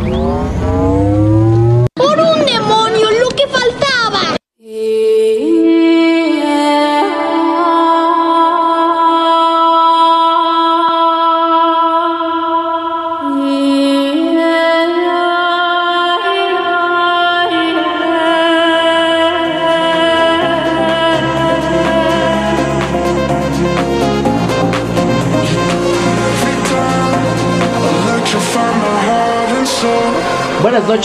[0.00, 1.03] ¡Por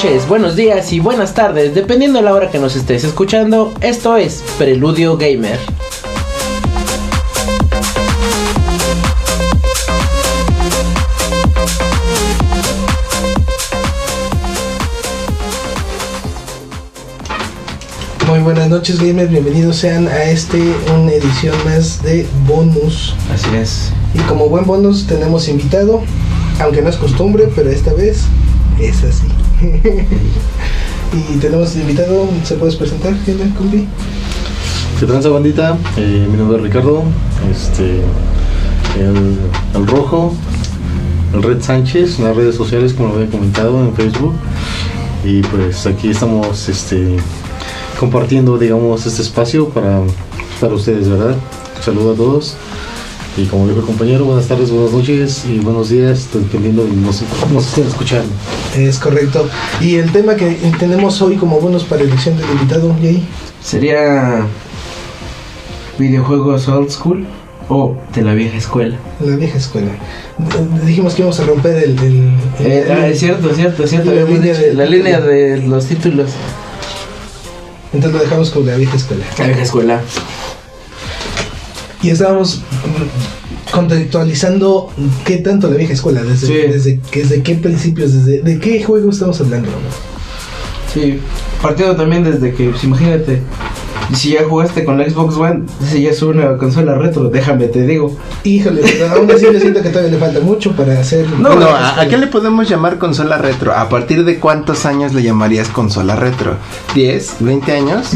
[0.01, 3.73] noches, buenos días y buenas tardes, dependiendo de la hora que nos estés escuchando.
[3.81, 5.59] Esto es Preludio Gamer.
[18.25, 20.61] Muy buenas noches gamers, bienvenidos sean a este,
[20.95, 23.15] una edición más de bonus.
[23.33, 23.91] Así es.
[24.13, 26.01] Y como buen bonus tenemos invitado,
[26.61, 28.23] aunque no es costumbre, pero esta vez
[28.79, 29.38] es así.
[31.31, 33.13] y tenemos invitado, ¿se puedes presentar?
[33.25, 33.87] ¿Qué onda, compi?
[34.99, 35.77] ¿Qué tranza bandita?
[35.97, 37.03] Eh, mi nombre es Ricardo,
[37.51, 38.01] este,
[38.97, 39.37] el,
[39.75, 40.33] el rojo,
[41.33, 44.33] el Red Sánchez en las redes sociales como lo había comentado en Facebook
[45.25, 47.17] y pues aquí estamos este,
[47.99, 50.01] compartiendo digamos este espacio para,
[50.61, 51.35] para ustedes, ¿verdad?
[51.77, 52.55] Un saludo a todos
[53.37, 57.23] y como dijo el compañero, buenas tardes, buenas noches y buenos días, dependiendo de nos,
[57.51, 58.29] nos estén escuchando.
[58.77, 59.49] Es correcto.
[59.81, 63.25] Y el tema que tenemos hoy como bonus para elección del invitado, Jay,
[63.63, 64.45] Sería
[65.97, 67.25] videojuegos old school
[67.67, 68.95] o de la vieja escuela.
[69.19, 69.91] la vieja escuela.
[70.37, 71.99] D- Dijimos que íbamos a romper el...
[71.99, 74.11] el- el- Eh, ah, es cierto, es cierto, es cierto.
[74.13, 76.31] La línea dicho, de- la línea de los títulos.
[77.91, 79.25] Entonces lo dejamos con la vieja escuela.
[79.39, 80.01] La vieja escuela.
[82.01, 82.61] Y estábamos
[83.71, 84.89] contextualizando
[85.25, 86.53] qué tanto la vieja escuela, desde, Sí.
[86.53, 89.69] desde, que- desde qué principios, desde de qué juego estamos hablando.
[89.69, 90.93] ¿no?
[90.93, 91.19] Sí,
[91.61, 93.41] partiendo también desde que, pues imagínate,
[94.15, 97.85] si ya jugaste con la Xbox One, si ya es una consola retro, déjame te
[97.85, 98.17] digo.
[98.43, 101.29] Híjole, pero aún así yo siento que todavía le falta mucho para hacer...
[101.37, 103.71] No, no, ¿a, a qué le podemos llamar consola retro?
[103.75, 106.55] ¿A partir de cuántos años le llamarías consola retro?
[106.95, 107.37] ¿10?
[107.39, 108.07] ¿20 años?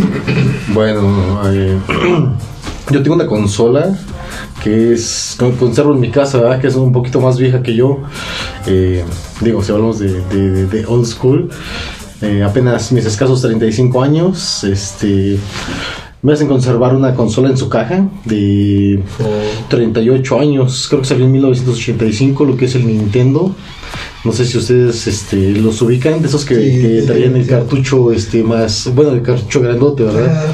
[0.73, 1.77] Bueno, eh,
[2.89, 3.95] yo tengo una consola
[4.63, 6.61] que es con- conservo en mi casa, ¿verdad?
[6.61, 7.99] que es un poquito más vieja que yo.
[8.67, 9.03] Eh,
[9.41, 11.49] digo, si hablamos de, de- de- de old school,
[12.21, 15.37] eh, apenas mis escasos 35 años, este,
[16.21, 19.01] me hacen conservar una consola en su caja de
[19.69, 23.53] 38 años, creo que salió en 1985, lo que es el Nintendo.
[24.23, 28.13] No sé si ustedes este, los ubican, de esos que, Sí, que traían el cartucho
[28.13, 30.45] este, más, bueno, el cartucho grandote, ¿verdad?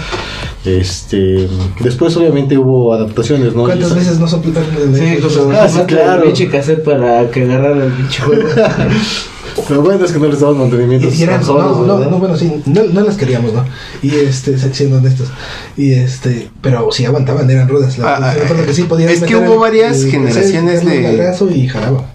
[0.65, 1.47] Este,
[1.79, 3.63] después obviamente hubo adaptaciones, ¿no?
[3.63, 6.23] ¿Cuántas Y- veces no soplaron el Sí, como Ah, sí, claro.
[6.23, 8.43] el pinche cassette para que agarrara el pinche juego.
[9.67, 12.37] Pero bueno, es que no les daban mantenimiento Y eran, consolas, no, no, no, bueno,
[12.37, 13.65] sí, no, no las queríamos, ¿no?
[14.01, 15.27] Y este, siendo honestos.
[15.75, 17.97] Y este, pero sí aguantaban, eran rudas.
[17.97, 22.05] La, Ah, que sí podías es que hubo el- varias el- generaciones de- y jalaba.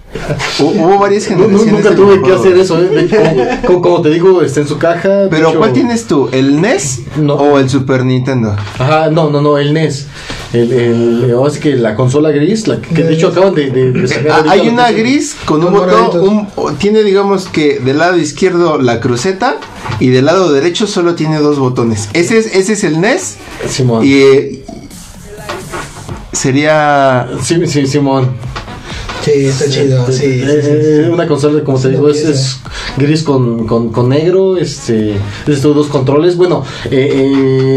[0.58, 1.72] Hu- Hubo varias no, generaciones.
[1.72, 3.60] nunca tuve que hacer eso, ¿eh?
[3.66, 5.26] Como, te digo, está en su caja.
[5.30, 6.28] Pero hecho- ¿cuál tienes tú?
[6.32, 7.34] ¿El NES No.
[7.34, 8.54] o el Super Nintendo?
[8.78, 10.06] Ajá, no, no, no, el NES.
[10.52, 13.70] El, el, ahora sí que la consola gris, la que, que de hecho acaban de,
[13.70, 17.46] de- de sacar Ah, ahorita hay una gris con un botón, un- o- tiene digamos
[17.48, 19.56] que del lado izquierdo la cruceta
[19.98, 22.08] y del lado derecho solo tiene dos botones.
[22.12, 23.36] Ese es, ese es el NES
[23.68, 24.04] Simón.
[24.04, 24.64] y eh,
[26.32, 28.30] sería Sí, sí, Simón.
[29.24, 31.10] Sí, está chido, sí, sí.
[31.10, 32.58] Una consola, como te digo, es
[32.98, 35.14] gris con, con, con negro, este,
[35.46, 36.36] estos dos controles.
[36.36, 37.08] Bueno, eh,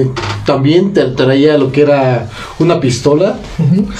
[0.04, 0.12] eh,
[0.48, 3.36] también te traía lo que era una pistola,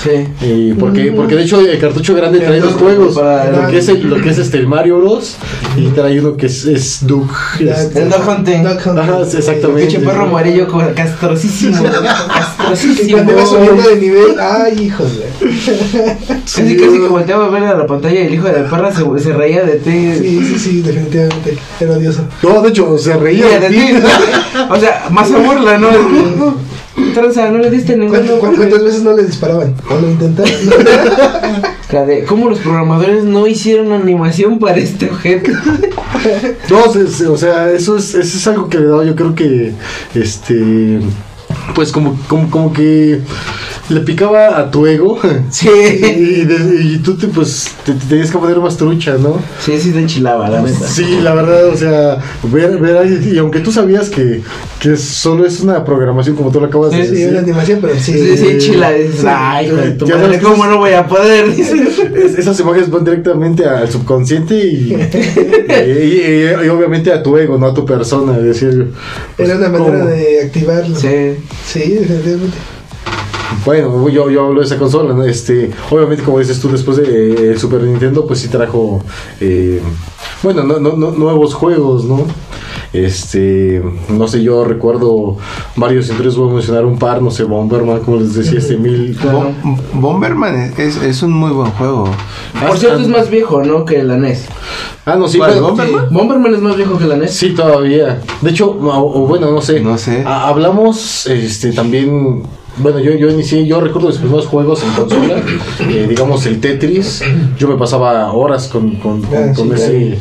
[0.02, 0.12] Sí.
[0.42, 3.90] eh, porque, porque de hecho el cartucho grande trae dos juegos, Para- lo que es
[3.90, 5.36] el- lo que es este el Mario Bros
[5.76, 7.34] y trae uno que es, es Duke.
[7.60, 8.66] este, El Dog Hunting.
[8.66, 9.82] Ajá, sí, exactamente.
[9.88, 11.84] Pinche perro amarillo castrosísimo.
[11.84, 11.90] Que
[12.34, 13.12] castrosísimo.
[13.18, 15.26] cuando iba subiendo de nivel, ay, híjole.
[16.46, 18.90] Casi casi que volteaba a ver a la pantalla y el hijo de la perra
[18.94, 20.14] se, se reía de ti.
[20.18, 21.58] Sí, sí, sí, definitivamente.
[21.82, 22.22] Era odioso.
[22.42, 23.76] No, de hecho, se reía de de ti.
[23.76, 23.94] ti.
[24.70, 25.88] O sea, más a burla, ¿no?
[27.14, 28.16] Tranza, no le diste ningún.
[28.18, 29.76] ¿Cuánto- cu- ¿Cuántas veces no le disparaban?
[29.90, 30.52] O lo intentaron.
[31.92, 35.52] La de, ¿Cómo los programadores no hicieron animación para este objeto?
[36.70, 36.84] No,
[37.32, 39.72] o sea, eso es, eso es algo que le da, yo creo que,
[40.16, 41.00] este,
[41.76, 43.22] pues como, como, como que
[43.90, 45.20] le picaba a tu ego.
[45.52, 45.70] Sí.
[45.70, 49.40] Y, de- y tú te, pues, te, te tenías que poner más trucha, ¿no?
[49.64, 50.88] Sí, sí te enchilaba, la neta.
[50.88, 54.42] Sí, la verdad, o sea, ver, ver ahí, y aunque tú sabías que,
[54.80, 57.30] que solo es una programación como tú lo acabas de Sí, Sí, decir.
[57.30, 58.14] una animación, pero sí.
[58.14, 58.92] Sí, sí, enchila.
[58.92, 61.46] Dices, ay, Ya madre, sabes, ¿cómo no voy a poder?
[62.18, 64.94] Es- esas imágenes van directamente al subconsciente y,
[65.70, 68.38] y, y- y obviamente a tu ego, no a tu persona.
[68.38, 68.92] Es decir,
[69.36, 70.10] pues, Era una manera ¿cómo?
[70.10, 70.96] de activarlo.
[70.96, 71.36] Sí,
[71.66, 71.80] Sí.
[71.92, 72.58] definitivamente.
[73.66, 75.24] Bueno, yo, yo hablo de esa consola, ¿no?
[75.24, 77.04] Este, obviamente, como dices tú, después de
[77.34, 79.02] eh, el Super Nintendo, pues sí trajo,
[79.40, 79.82] eh,
[80.44, 82.26] bueno, no, no, no- nuevos juegos, ¿no?
[82.94, 85.38] Este, no sé, yo recuerdo
[85.76, 88.78] varios, entre ellos voy a mencionar un par, no sé, Bomberman, como les decía, este
[88.78, 89.16] mil...
[89.20, 89.52] Claro.
[89.94, 92.10] Bomberman es, es un muy buen juego.
[92.66, 93.84] Por cierto, es más viejo, ¿no?
[93.86, 94.46] Que la NES.
[95.06, 96.08] Ah, no, sí, ¿Cuál, pero- Bomberman?
[96.10, 97.32] Sí, Bomberman es más viejo que la NES.
[97.34, 98.22] Sí, todavía.
[98.42, 99.80] De hecho, o, o bueno, no sé.
[99.82, 100.24] No sé.
[100.26, 102.44] Ha- hablamos este también.
[102.80, 105.36] Bueno, yo, yo inicié, yo recuerdo los primeros juegos en consola,
[105.90, 107.24] eh, digamos el Tetris,
[107.58, 110.20] yo me pasaba horas con, con, con, Ah, con sí, ese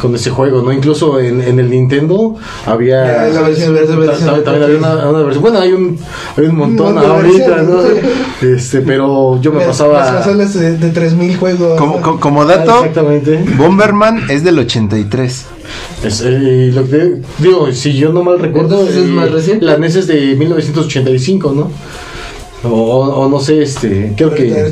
[0.00, 0.70] con ese juego, ¿no?
[0.72, 2.34] Incluso en, en el Nintendo
[2.66, 5.96] había Ya, versión- versión- versión- también había una, una versión, bueno, hay un,
[6.36, 7.78] hay un montón de ahorita, ¿no?
[8.46, 11.78] Este, pero yo me pasaba Las consolas de, de 3000 juegos.
[11.78, 12.20] Como, ¿no?
[12.20, 13.44] como, Ah, dato, Exactamente.
[13.56, 15.46] Bomberman es del 83.
[16.04, 19.64] Es, eh, lo que digo, si yo no mal recuerdo, es más reciente.
[19.64, 21.70] la NES es de 1985, ¿no?
[22.68, 24.48] O, o no sé, este, creo que...
[24.48, 24.70] en-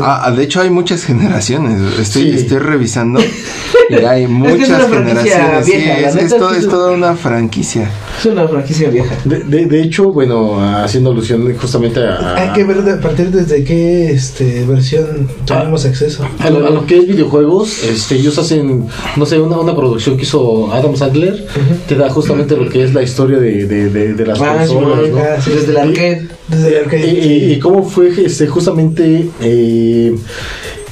[0.00, 1.80] Ah, de hecho hay muchas generaciones.
[2.00, 2.30] Estoy, Sí.
[2.30, 3.20] estoy revisando
[3.90, 5.64] y hay muchas generaciones.
[5.66, 7.90] Sí, vieja, la es, todo- toda una franquicia.
[8.18, 9.14] Es una franquicia vieja.
[9.24, 12.34] De, de, de hecho, bueno, haciendo alusión justamente a...
[12.36, 16.24] Hay que ver de- a partir desde qué este, versión tenemos acceso.
[16.38, 18.86] A lo, a lo que es videojuegos, este, ellos hacen,
[19.16, 21.46] no sé, una, una producción que hizo Adam Sandler,
[21.88, 24.74] te da justamente lo que es la historia de, de, de, de las Ah, sí,
[24.74, 25.18] consolas, ¿no?
[25.18, 26.28] Ah, sí, Desde el arcade.
[26.48, 27.06] Desde el Y, arcade.
[27.08, 30.14] y- y cómo fue este, justamente eh,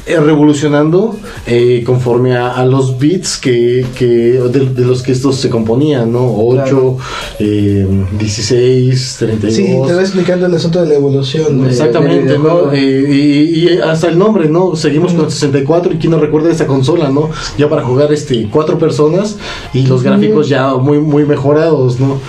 [0.07, 1.17] revolucionando
[1.47, 6.13] eh, conforme a, a los bits que, que de, de los que estos se componían,
[6.13, 6.25] ¿no?
[6.37, 6.97] 8, Claro.
[7.39, 7.87] eh,
[8.19, 9.55] 16, 32.
[9.55, 11.65] Sí, te va explicando el asunto de la evolución.
[11.67, 12.73] Exactamente, ¿no?
[12.73, 12.79] Eh,
[13.11, 14.77] y, y hasta el nombre, ¿no?
[14.77, 17.31] Seguimos con el 64 y quién no recuerda esta consola, ¿no?
[17.59, 19.37] Ya para jugar este cuatro personas
[19.73, 22.21] y los gráficos ya muy muy mejorados, ¿no?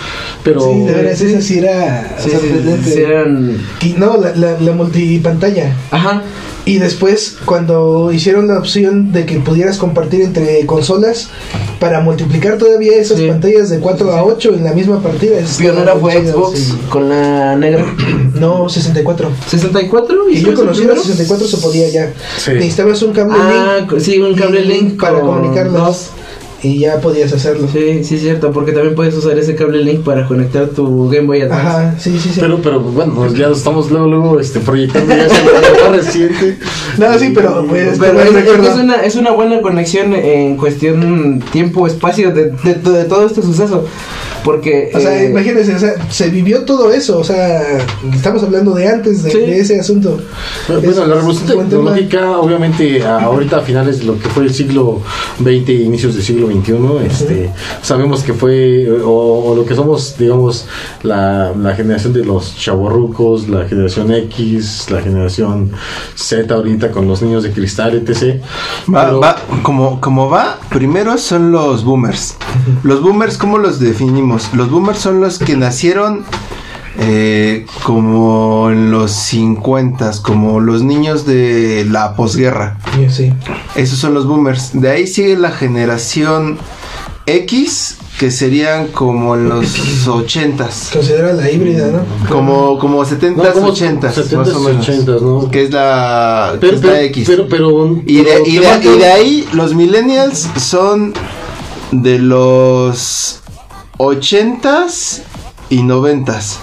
[0.43, 2.91] Pero Sí, de veras, esa sí era Sí, sí, sorprendente.
[2.91, 3.57] sí, eran...
[3.81, 5.75] Y no, la, la, la multipantalla.
[5.91, 6.23] Ajá.
[6.65, 11.29] Y después, cuando hicieron la opción de que pudieras compartir entre consolas,
[11.79, 13.27] para multiplicar todavía esas Sí.
[13.27, 15.37] pantallas de 4 a 8 en la misma partida.
[15.59, 16.73] Pionera fue chido, Xbox sí.
[16.89, 17.85] con la negra.
[18.35, 19.29] No, 64.
[19.49, 20.15] ¿64?
[20.29, 21.01] Y yo fue conocí la primero?
[21.03, 22.13] 64, se podía ya.
[22.37, 22.51] Sí.
[22.51, 23.99] Necesitabas un cable Ah, link.
[24.01, 25.73] sí, un cable y- link para con comunicarlas.
[25.81, 26.07] dos.
[26.63, 27.67] Y ya podías hacerlo.
[27.71, 31.27] Sí, sí, es cierto, porque también puedes usar ese cable link para conectar tu Game
[31.27, 31.67] Boy Advance.
[31.67, 32.39] Ajá, sí, sí, sí.
[32.39, 36.57] pero pero bueno, ya estamos luego luego este proyectando ya más reciente.
[36.97, 37.99] no, sí, pero pues.
[37.99, 43.41] Pero es, una, es una buena conexión en cuestión tiempo-espacio de, de, de todo este
[43.41, 43.85] suceso.
[44.45, 44.91] Porque.
[44.93, 47.79] O sea, eh, imagínense, o sea, se vivió todo eso, o sea,
[48.13, 49.39] estamos hablando de antes de, Sí.
[49.39, 50.19] de ese asunto.
[50.69, 51.63] Bueno, Es la revolución tema.
[51.63, 55.01] tecnológica, obviamente, ahorita a finales de lo que fue el siglo
[55.41, 57.49] XX, inicios del siglo XXI, este,
[57.81, 59.09] sabemos que fue, o,
[59.51, 60.67] o lo que somos, digamos,
[61.03, 65.71] la, la generación de los chavorrucos, la generación X, la generación
[66.15, 68.41] Z ahorita con los niños de cristal, etc.
[68.93, 72.35] Va, Pero- va, como, como va, primero son los boomers.
[72.83, 74.34] Los boomers, ¿cómo los definimos?
[74.53, 76.23] Los boomers son los que nacieron
[76.99, 82.77] eh, como en los 50, como los niños de la posguerra.
[82.95, 83.33] Sí, sí.
[83.75, 84.71] Esos son los boomers.
[84.79, 86.57] De ahí sigue la generación
[87.25, 90.93] X, que serían como en los 80s.
[90.93, 92.29] Considera la híbrida, ¿no?
[92.29, 94.87] Como, como 70s, No, como 80s, 70s, más o menos.
[94.87, 95.51] 80s, ¿no?
[95.51, 97.23] Que es la, que pero, es la pero, X.
[97.27, 101.13] pero, pero- Y de, pero y, de, y de ahí los millennials son
[101.91, 103.41] de los
[103.97, 105.21] 80s
[105.69, 106.57] y 90s.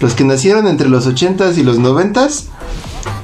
[0.00, 2.44] Los que nacieron entre los 80s y los 90s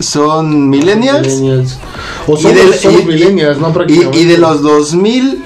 [0.00, 1.26] son millennials.
[1.28, 1.78] Millennials.
[2.26, 3.72] O Y somos, de, somos y- millennials, ¿no?
[3.88, 5.42] y- y de los 2000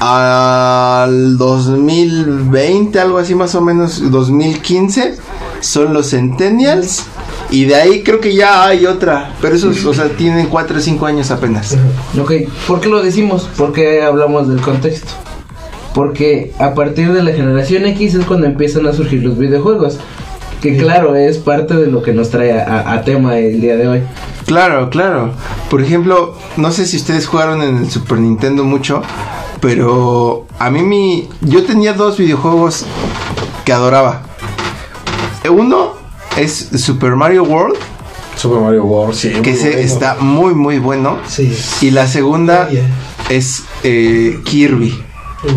[0.00, 5.16] al 2020, algo así más o menos, 2015,
[5.60, 7.04] son los centennials.
[7.50, 10.80] Y de ahí creo que ya hay otra, pero esos, o sea, tienen 4 o
[10.80, 11.76] 5 años apenas.
[12.20, 12.32] Ok,
[12.66, 13.48] ¿por qué lo decimos?
[13.56, 15.12] ¿Por qué hablamos del contexto?
[15.94, 19.98] Porque a partir de la generación X es cuando empiezan a surgir los videojuegos.
[20.60, 23.86] Que claro, es parte de lo que nos trae a, a tema el día de
[23.86, 24.02] hoy.
[24.44, 25.30] Claro, claro.
[25.70, 29.02] Por ejemplo, no sé si ustedes jugaron en el Super Nintendo mucho,
[29.60, 32.86] pero a mí mi yo tenía dos videojuegos
[33.64, 34.22] que adoraba.
[35.48, 35.92] Uno
[36.36, 37.76] es Super Mario World
[38.38, 39.30] Super Mario World, sí.
[39.42, 39.78] que bueno.
[39.78, 41.18] está muy muy bueno.
[41.26, 41.52] Sí.
[41.80, 42.84] Y la segunda Oye.
[43.28, 44.96] es eh, Kirby.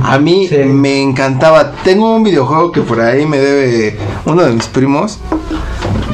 [0.04, 0.58] A mí Sí.
[0.58, 1.72] me encantaba.
[1.84, 5.18] Tengo un videojuego que por ahí me debe uno de mis primos.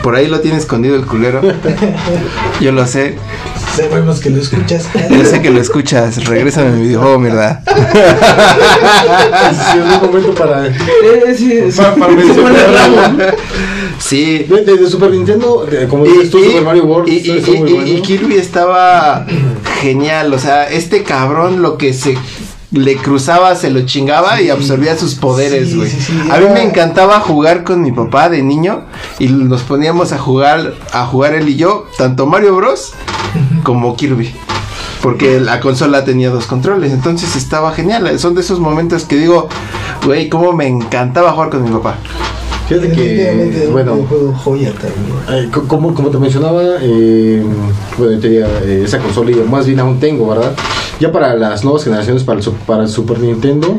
[0.03, 1.41] Por ahí lo tiene escondido el culero.
[2.61, 3.17] Yo lo sé.
[3.75, 4.87] Sabemos que lo escuchas.
[5.09, 6.25] Yo sé que lo escuchas.
[6.25, 7.61] Regrésame mi videojuego, mierda.
[9.51, 10.67] Sí, es un momento para.
[10.67, 10.73] Eh,
[11.37, 11.77] sí, sí.
[11.77, 13.35] Para- para.
[13.99, 14.45] Sí.
[14.49, 17.17] De, de- de Super Nintendo, de- como Y, dices tú, y- Super Mario World, y-
[17.17, 17.87] y- estuvo muy y- bueno.
[17.87, 19.25] y Kirby estaba
[19.81, 20.33] genial.
[20.33, 22.17] O sea, este cabrón lo que se
[22.71, 25.89] le cruzaba, se lo chingaba y absorbía sus poderes, güey.
[25.89, 28.81] sí, sí, a mí me encantaba jugar con mi papá de niño
[29.19, 32.93] y nos poníamos a jugar, a jugar él y yo, tanto Mario Bros
[33.63, 34.33] como Kirby.
[35.01, 38.19] Porque la consola tenía dos controles, entonces estaba genial.
[38.19, 39.47] Son de esos momentos que digo,
[40.03, 41.95] güey, cómo me encantaba jugar con mi papá.
[42.67, 45.49] Fíjate que, un bueno, videojuego joya también.
[45.51, 47.41] Co- como, como te mencionaba, eh,
[47.97, 50.51] bueno, tenía eh, esa consola y más bien aún tengo, ¿verdad?
[50.99, 53.77] Ya para las nuevas generaciones, para el, para el Super Nintendo,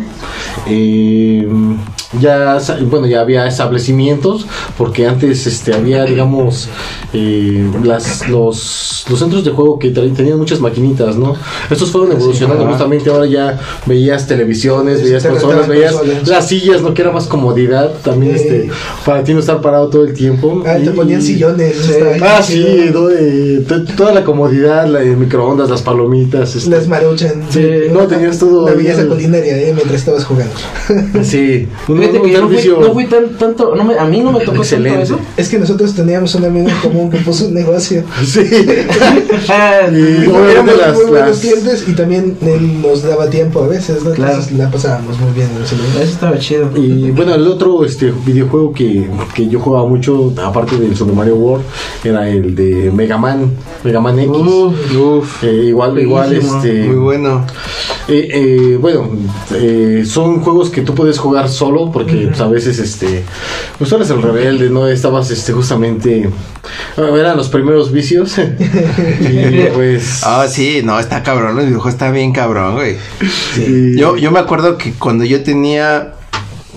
[0.67, 1.47] eh,
[2.21, 4.47] ya, bueno, ya había establecimientos,
[4.79, 6.69] porque antes este, había, digamos,
[7.13, 11.35] eh, las, los, los centros de juego que tenían muchas maquinitas, ¿no?
[11.71, 12.73] Estos fueron evolucionando ajá.
[12.73, 16.29] justamente, ahora ya veías televisiones, Sí, veías te consolas, veías consolas.
[16.29, 16.95] las sillas, ¿no?
[16.95, 18.45] Que era más comodidad también, Sí.
[18.45, 18.71] este,
[19.05, 20.63] para ti no estar parado todo el tiempo.
[20.67, 21.77] Ah, te Y- ponían sillones.
[21.77, 21.93] Sí.
[21.93, 23.11] ahí Ah, sí, ¿no?
[23.11, 23.65] Eh,
[23.97, 26.57] toda la comodidad, la de microondas, las palomitas.
[26.57, 27.43] este, Las maruchan.
[27.51, 30.55] Sí, no, tenías todo La belleza el- culinaria, eh, mientras estabas jugando.
[31.23, 33.99] Sí, un, Fíjate un que yo no fui, servicio no fui tan, tanto, no me,
[33.99, 34.99] a mí no me tocó excelente.
[34.99, 35.21] tanto eso.
[35.37, 38.03] Es que nosotros teníamos un amigo en común que puso un negocio.
[38.25, 38.41] Sí.
[39.49, 43.63] Ah, Y Éramos obviamente las, muy buenos las- clientes y también él nos daba tiempo
[43.63, 44.11] a veces, ¿no?
[44.13, 44.33] Claro.
[44.33, 45.63] Entonces la pasábamos muy bien en.
[45.63, 46.71] Eso estaba chido.
[46.77, 51.37] Y bueno, el otro este videojuego que, que yo jugaba mucho, aparte del Super Mario
[51.37, 51.65] World,
[52.05, 53.53] era el de Mega Man,
[53.85, 54.31] Mega Man X.
[54.31, 56.57] Uf, Eh, igual, igual, Buenísimo.
[56.63, 56.83] este.
[56.89, 57.45] muy bueno.
[58.09, 59.09] Eh, eh, bueno,
[59.55, 63.25] eh, son juegos que tú puedes jugar solo porque pues, a veces, este,
[63.79, 64.87] pues tú eres el rebelde, ¿no?
[64.89, 66.29] Estabas, este, justamente,
[66.97, 68.39] bueno, eran los primeros vicios
[69.21, 70.21] y pues...
[70.25, 72.97] Ah, sí, no, está cabrón, el videojuego está bien cabrón, güey.
[73.57, 76.15] y- Yo, yo me acuerdo que cuando yo tenía,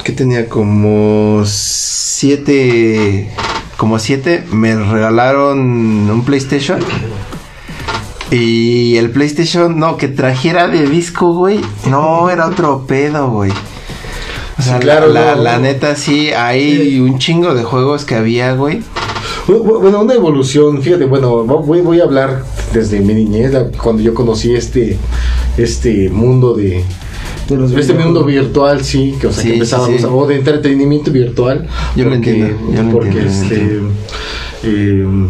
[0.04, 3.30] que tenía como siete,
[3.78, 5.60] como siete, me regalaron
[6.10, 6.80] un PlayStation.
[8.30, 13.52] Y el PlayStation, no, que trajera de disco, güey, no, era otro pedo, güey.
[14.62, 15.42] O sea, Sí, claro, la, no.
[15.44, 18.82] la neta sí, hay un chingo de juegos que había, güey.
[19.48, 24.04] Bu- Bueno, una evolución, fíjate, bueno, voy, voy a hablar desde mi niñez, la- cuando
[24.04, 24.98] yo conocí este,
[25.58, 26.84] este mundo de,
[27.50, 30.06] los este mundo virtual, sí, que, o sea, Sí, que sí, empezábamos sí.
[30.06, 31.68] a- o de entretenimiento virtual.
[31.96, 33.90] Yo lo entiendo, yo lo porque, entiendo, lo este, entiendo.
[34.64, 35.30] eh,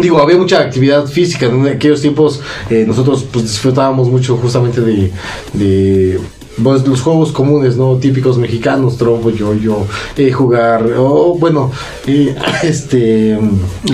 [0.00, 2.40] Digo, había mucha actividad física en aquellos tiempos.
[2.70, 5.12] eh, nosotros pues disfrutábamos mucho justamente de,
[5.52, 6.18] de
[6.62, 7.96] pues, los juegos comunes, ¿no?
[7.96, 11.70] Típicos mexicanos, trompo, yo-yo, eh, jugar, o bueno,
[12.06, 13.38] eh, este...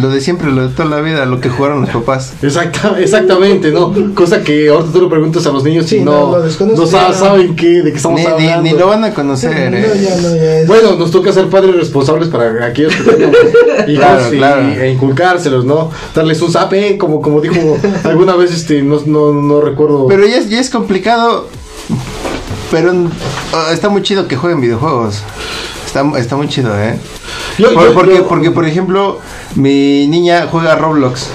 [0.00, 2.34] Lo de siempre, lo de toda la vida, lo que jugaron los papás.
[2.42, 3.92] Exacta, exactamente, ¿no?
[4.14, 6.86] Cosa que ahorita tú le preguntas a los niños Sí, y no, no, lo no
[6.86, 8.62] sa- saben qué, de qué estamos Ni, hablando.
[8.62, 10.00] ni lo van a conocer, no, eh.
[10.02, 13.30] ya, no, ya es- Bueno, nos toca ser padres responsables para aquellos que tengan
[13.88, 14.62] hijos Claro, y, claro.
[14.80, 15.90] e inculcárselos, ¿no?
[16.14, 20.06] Darles un zape, como, como dijo alguna vez, este, no, no, no recuerdo.
[20.06, 21.48] Pero ya es, ya es complicado.
[22.70, 23.08] Pero uh,
[23.72, 25.22] está muy chido que jueguen videojuegos.
[25.86, 26.98] Está, está muy chido, ¿eh?
[27.58, 29.20] Yo- Por- yo- porque, yo- porque, por ejemplo,
[29.56, 31.26] mi niña juega Roblox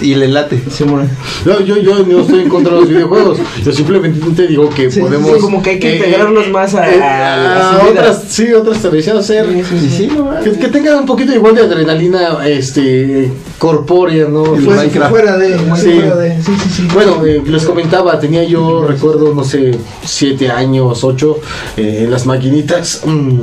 [0.00, 0.62] y le late.
[0.70, 1.08] Simón.
[1.44, 3.38] yo, yo, yo no estoy en contra de los videojuegos.
[3.64, 5.30] Yo simplemente te digo que Sí, podemos.
[5.34, 8.78] sí, como que hay que eh, integrarlos más a- eh, a a otras, sí, otras
[8.80, 9.46] tradiciones hacer.
[9.46, 9.96] Sí, sí, sí.
[9.96, 14.44] Sí, no, Que, que tengan un poquito igual de adrenalina este corpórea, ¿no?
[14.44, 15.10] Fue- Minecraft.
[15.10, 15.90] Pues, fuera de, Sí.
[16.00, 16.88] fuera de, sí, sí, sí.
[16.92, 19.72] Bueno, eh, les comentaba, tenía yo, recuerdo, no sé,
[20.04, 21.38] siete años, ocho,
[21.76, 23.02] eh, en las maquinitas.
[23.04, 23.40] mm,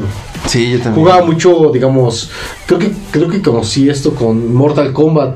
[0.48, 0.96] Sí, yo también.
[0.96, 2.32] jugaba mucho, digamos,
[2.66, 5.36] creo que creo que conocí esto con Mortal Kombat.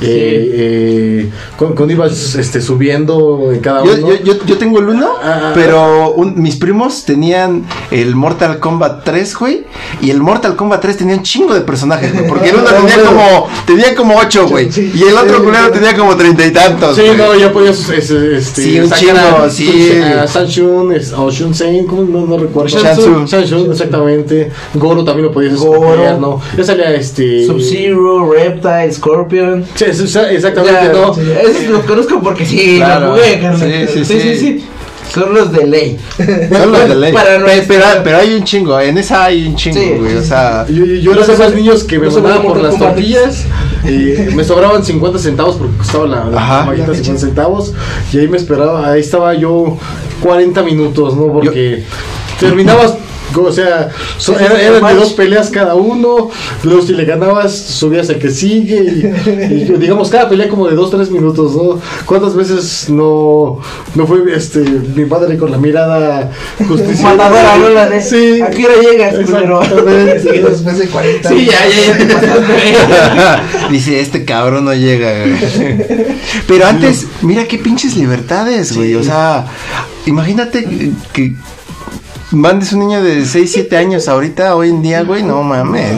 [0.00, 4.08] Eh, eh, con- cuando ibas este, subiendo en cada Yo, uno.
[4.08, 5.52] yo, yo, yo tengo el 1, Ah.
[5.54, 9.64] pero un- mis primos tenían el Mortal Kombat 3, güey.
[10.00, 12.26] Y el Mortal Kombat 3 tenía un chingo de personajes, güey.
[12.28, 14.70] Porque el uno Ah, tenía como, tenía como 8, güey.
[14.72, 15.72] Sí, Y el otro sí, culero sí.
[15.72, 16.96] tenía como treinta y tantos.
[16.96, 17.16] Sí, güey.
[17.16, 19.90] no, ya podías este, este, Sí, un chingo, a- sí.
[20.26, 22.02] Sanshun es- o Shunsen, ¿cómo?
[22.02, 22.68] No, no recuerdo.
[22.78, 23.26] Shansu.
[23.26, 23.74] Sanshun,
[24.74, 26.40] Goro también lo podías escoger, ¿no?
[26.56, 27.46] Ya salía este.
[27.46, 29.64] Sub-Zero, Reptile, Scorpion.
[29.74, 31.14] Sí, sí, sí, exactamente, ¿no?
[31.14, 33.06] sí, Esos los conozco porque sí, Claro.
[33.06, 33.88] lo jugué, carnal.
[33.92, 34.64] Sí, sí, sí.
[35.12, 35.98] Son los de ley.
[36.18, 37.12] Son los de ley.
[37.12, 40.10] Para Pe- nuestra- pero, pero hay un chingo, en esa hay un chingo, Sí, güey.
[40.12, 43.44] sí, O sea, Yo, yo era de esos niños que me mandaban por las tortillas
[43.84, 47.74] Y me sobraban 50 centavos porque costaba la, la La 50 centavos.
[48.12, 49.76] Y ahí me esperaba, ahí estaba yo
[50.20, 51.26] 40 minutos, ¿no?
[51.32, 51.84] Porque
[52.40, 52.94] terminabas.
[53.42, 53.88] O sea,
[54.18, 56.30] so- era- eran de dos peleas cada uno.
[56.62, 58.76] Luego, si le ganabas, subías al que sigue.
[59.50, 61.80] Y, y, digamos, cada pelea como de dos, tres minutos, ¿no?
[62.06, 63.60] ¿Cuántas veces no,
[63.94, 66.30] no fue este mi padre con la mirada
[66.68, 67.14] justiciera?
[67.14, 67.68] Matadora, ¿no?
[67.70, 68.40] La de, Sí.
[68.42, 69.62] ¿A qué hora llegas, culero?
[69.62, 70.36] Exactamente.
[70.36, 73.68] Y después de 40 Sí, ya, ya, ya te pasaste.
[73.70, 75.34] Dice, este cabrón no llega, güey.
[76.46, 78.94] Pero antes, mira qué pinches libertades, güey.
[78.94, 79.46] O sea,
[80.06, 81.32] imagínate que
[82.34, 85.92] mandes un niño de 6, 7 años ahorita, hoy en día, güey, no mames.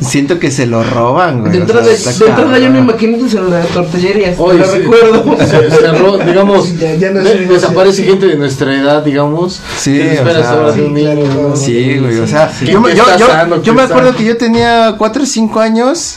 [0.00, 1.52] Siento que se lo roban, güey.
[1.52, 4.36] De O entrada, sea, de entrada yo me imagino tu celular de tortillerías.
[4.38, 4.78] Oye, lo sí.
[4.78, 5.36] recuerdo.
[5.46, 9.60] Se- cerró, digamos, Ya- ya no de- desaparece gente de nuestra edad, digamos.
[9.78, 11.56] Sí, o sea, sí, niño, claro, ¿no?
[11.56, 12.66] Sí, güey, o sea, Sí.
[12.66, 15.60] yo, me- ¿Qué yo, yo- yo ¿Qué me acuerdo que yo tenía 4 o 5
[15.60, 16.16] años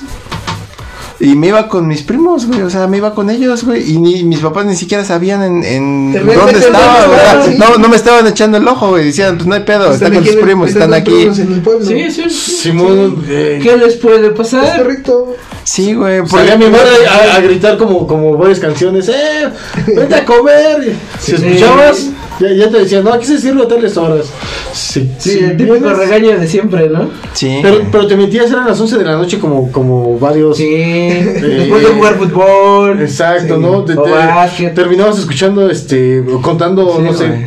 [1.21, 3.97] y me iba con mis primos, güey, o sea, me iba con ellos, güey, y
[3.99, 7.57] ni mis papás ni siquiera sabían en, en dónde estaba, güey, sí.
[7.59, 10.25] no, no me estaban echando el ojo, güey, decían, pues no hay pedo, están con
[10.25, 11.21] sus primos, están aquí.
[11.23, 11.85] En el pueblo.
[11.85, 12.51] Sí, sí, sí.
[12.51, 14.77] Simón, ¿Qué les puede Es pasar?
[14.81, 15.35] correcto.
[15.63, 19.47] Sí, güey, Salía mi madre a, a gritar como, como varias canciones, ¡eh!
[19.95, 20.95] ¡Vete a comer!
[21.19, 21.45] Si Sí.
[21.45, 22.07] escuchabas,
[22.39, 24.27] ya, ya te decían, no, aquí se sirve a tales horas.
[24.73, 27.09] Sí, Sí, el típico vienes- regaño de siempre, ¿no?
[27.33, 27.59] Sí.
[27.61, 30.57] Pero, pero te metías, eran las 11 de la noche como, como varios...
[30.57, 30.69] Sí.
[30.73, 33.01] Después de jugar fútbol.
[33.01, 33.61] Exacto, Sí.
[33.61, 33.83] ¿no?
[33.83, 37.45] Te- O te- terminabas escuchando, este, contando, Sí, no sé, güey.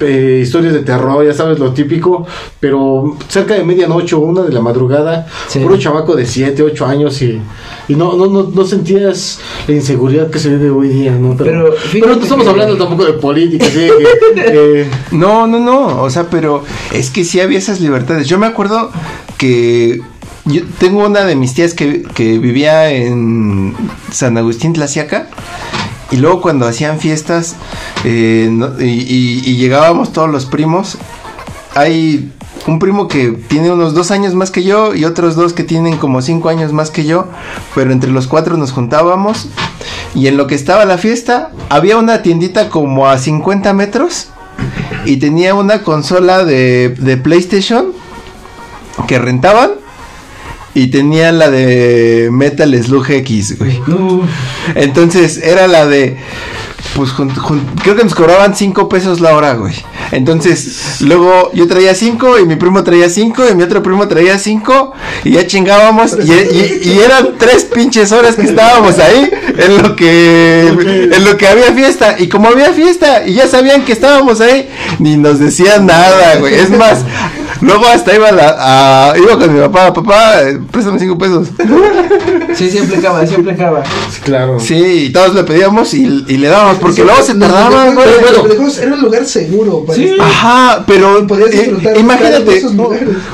[0.00, 2.26] Eh, historias de terror, ya sabes lo típico,
[2.60, 5.60] pero cerca de medianoche o una de la madrugada, Sí.
[5.60, 7.40] puro chamaco de 7, 8 años y,
[7.88, 11.34] y no, no, no, no sentías la inseguridad que se vive hoy día, ¿no?
[11.36, 13.90] Pero, Pero pero, fíjate no estamos que- hablando tampoco de política, que,
[14.36, 16.62] eh, No, no, no, o sea, pero
[16.92, 18.28] es que sí había esas libertades.
[18.28, 18.90] Yo me acuerdo
[19.38, 20.00] que
[20.44, 23.74] yo tengo una de mis tías que, que vivía en
[24.12, 25.28] San Agustín Tlaxiaca
[26.10, 27.56] y luego cuando hacían fiestas
[28.04, 28.48] eh,
[28.80, 30.98] y- y llegábamos todos los primos,
[31.74, 32.32] hay
[32.66, 35.98] un primo que tiene unos dos años más que yo y otros dos que tienen
[35.98, 37.26] como cinco años más que yo,
[37.74, 39.46] pero entre los cuatro nos juntábamos
[40.14, 44.28] y en lo que estaba la fiesta había una tiendita como a 50 metros
[45.04, 47.88] y tenía una consola de, de PlayStation
[49.06, 49.72] que rentaban
[50.76, 53.80] y tenía la de Metal Slug X, güey.
[53.88, 54.26] Uf.
[54.74, 56.16] Entonces era la de.
[56.94, 59.74] Pues jun- jun- creo que nos cobraban 5 pesos la hora, güey.
[60.12, 64.38] Entonces, luego yo traía 5 y mi primo traía 5 y mi otro primo traía
[64.38, 64.92] 5
[65.24, 69.96] y ya chingábamos y, y- y eran tres pinches horas que estábamos ahí en lo
[69.96, 74.40] que en lo que había fiesta y como había fiesta y ya sabían que estábamos
[74.40, 76.54] ahí ni nos decían nada, güey.
[76.54, 77.04] Es más,
[77.60, 78.56] luego hasta iba a la,
[79.12, 80.34] a- iba con mi papá, papá,
[80.70, 81.48] préstame 5 pesos.
[82.54, 83.82] Sí, sí aplicaba, sí aplicaba.
[84.24, 84.58] claro.
[84.60, 84.74] Sí,
[85.06, 88.06] y todos le pedíamos y, y le dábamos, porque luego se tardaban, güey.
[88.20, 88.42] bueno.
[88.44, 89.84] videojuegos Era un lugar seguro.
[89.84, 90.16] para Sí.
[90.20, 92.62] Ajá, pero eh, imagínate,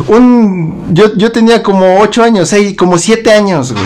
[0.08, 3.84] un, yo, yo tenía como 8 años, seis, como 7 años, güey.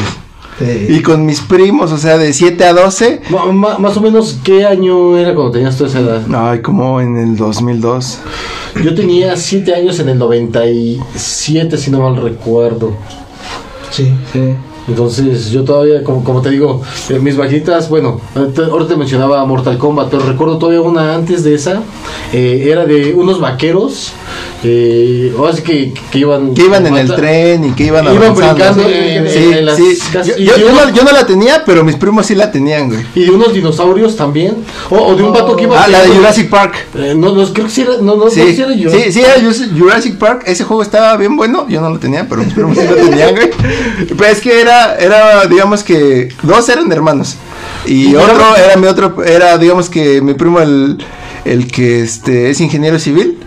[0.59, 0.87] Sí.
[0.89, 4.39] Y con mis primos, o sea, de 7 a 12, Ma- ma- más o menos,
[4.43, 6.23] ¿qué año era cuando tenías toda esa edad?
[6.51, 8.19] ay, como en el 2002.
[8.83, 12.93] Yo tenía 7 años en el 97, si no mal recuerdo.
[13.91, 14.11] Sí.
[14.33, 14.55] Sí.
[14.89, 19.45] Entonces yo todavía, como, como te digo, eh, mis maquinitas, bueno, ahorita ahorita te mencionaba
[19.45, 21.83] Mortal Kombat, pero recuerdo todavía una antes de esa,
[22.33, 24.13] eh, era de unos vaqueros,
[24.69, 26.53] eh, o así que, que iban...
[26.55, 28.83] Que iban en el tren y que iban Iban avanzando.
[28.83, 29.99] brincando Sí, en, Sí, en las sí.
[30.13, 33.01] casas- Yo, no, yo no la tenía, pero mis primos sí la tenían, güey.
[33.15, 34.57] y de unos dinosaurios también,
[34.91, 35.81] o, o de un vato que iba...
[35.83, 36.75] Ah, la de Jurassic Park.
[36.97, 38.91] Eh, no, no, creo que sí era, no, no, no, Sí, sí era yo.
[38.91, 40.43] sí, sí, era Jurassic- Jurassic Park.
[40.47, 41.67] Ese juego estaba bien bueno.
[41.69, 43.51] Yo no lo tenía, pero mis primos sí lo tenían, güey.
[44.19, 47.37] Pero es que era, era, digamos que dos eran hermanos.
[47.87, 50.99] Y Y otro era- era mi otro, era, digamos que mi primo el,
[51.45, 53.39] el que este es ingeniero civil.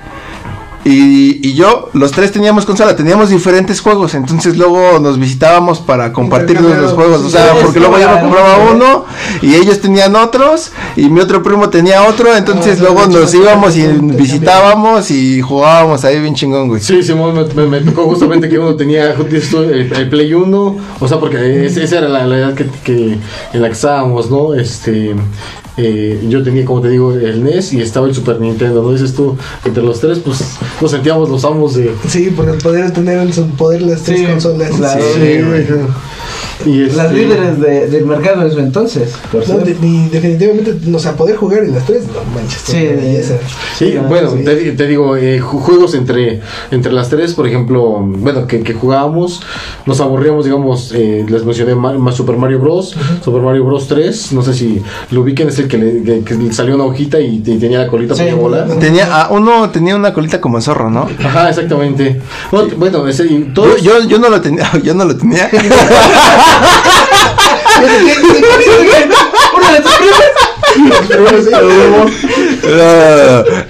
[0.92, 6.12] Y, y yo, los tres teníamos consola, teníamos diferentes juegos, entonces luego nos visitábamos para
[6.12, 9.06] compartirnos los juegos, o sea, Sí, porque sí, luego yo me compraba uno
[9.44, 13.78] y ellos tenían otros y mi otro primo tenía otro, entonces Ah, luego nos íbamos
[13.78, 13.86] y
[14.34, 16.82] visitábamos y jugábamos ahí bien chingón, güey.
[16.82, 20.78] Sí, Simón, me, me- me tocó justamente que uno tenía justo el, el Play 1,
[21.00, 23.18] o sea, porque es- esa era la, la edad que, que-
[23.54, 24.56] en la que estábamos, ¿no?
[24.56, 25.14] Este,
[25.78, 28.92] eh, yo tenía, como te digo, el NES y estaba el Super Nintendo, ¿no?
[28.92, 30.40] Dices tú, entre los tres, pues
[30.82, 31.94] nos sentíamos los amos de...
[32.08, 34.72] Sí, por el poder tener en su poder las tres Sí, consolas.
[34.72, 35.02] claro.
[35.16, 35.66] Sí, Sí, güey.
[36.66, 39.14] Y este- Las líderes de- del mercado en su entonces.
[39.32, 39.66] por No, cierto.
[39.66, 42.62] de- ni definitivamente, o sea, poder jugar en las tres, no manches.
[42.64, 42.88] Sí.
[43.78, 44.44] Sí, Ah, bueno, sí.
[44.44, 46.42] Te, te digo, eh, ju- juegos entre,
[46.72, 49.42] entre las tres, por ejemplo, bueno, que, que jugábamos,
[49.86, 54.42] nos aburríamos, digamos, eh, les mencioné Ma- Super Mario Bros, Super Mario Bros 3, no
[54.42, 57.38] sé si lo ubiquen, es el que le, que- que le salió una hojita y,
[57.46, 58.24] y tenía la colita Sí.
[58.24, 58.68] para volar.
[58.80, 61.08] Tenía, ah, uno tenía una colita como zorro, ¿no?
[61.24, 62.20] Ajá, exactamente.
[62.52, 65.50] No, Bueno, ese, y Yo, todos, yo, yo no lo tenía, yo no lo tenía.
[69.56, 69.80] Una de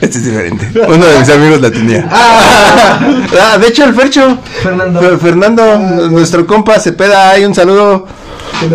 [0.02, 0.68] este es diferente.
[0.88, 2.08] Uno de mis amigos la tenía.
[2.12, 4.38] Ah, de hecho, el Fercho.
[4.64, 5.02] Fernando.
[5.02, 5.78] Fer- Fernando,
[6.10, 8.08] nuestro compa Cepeda, hay un saludo.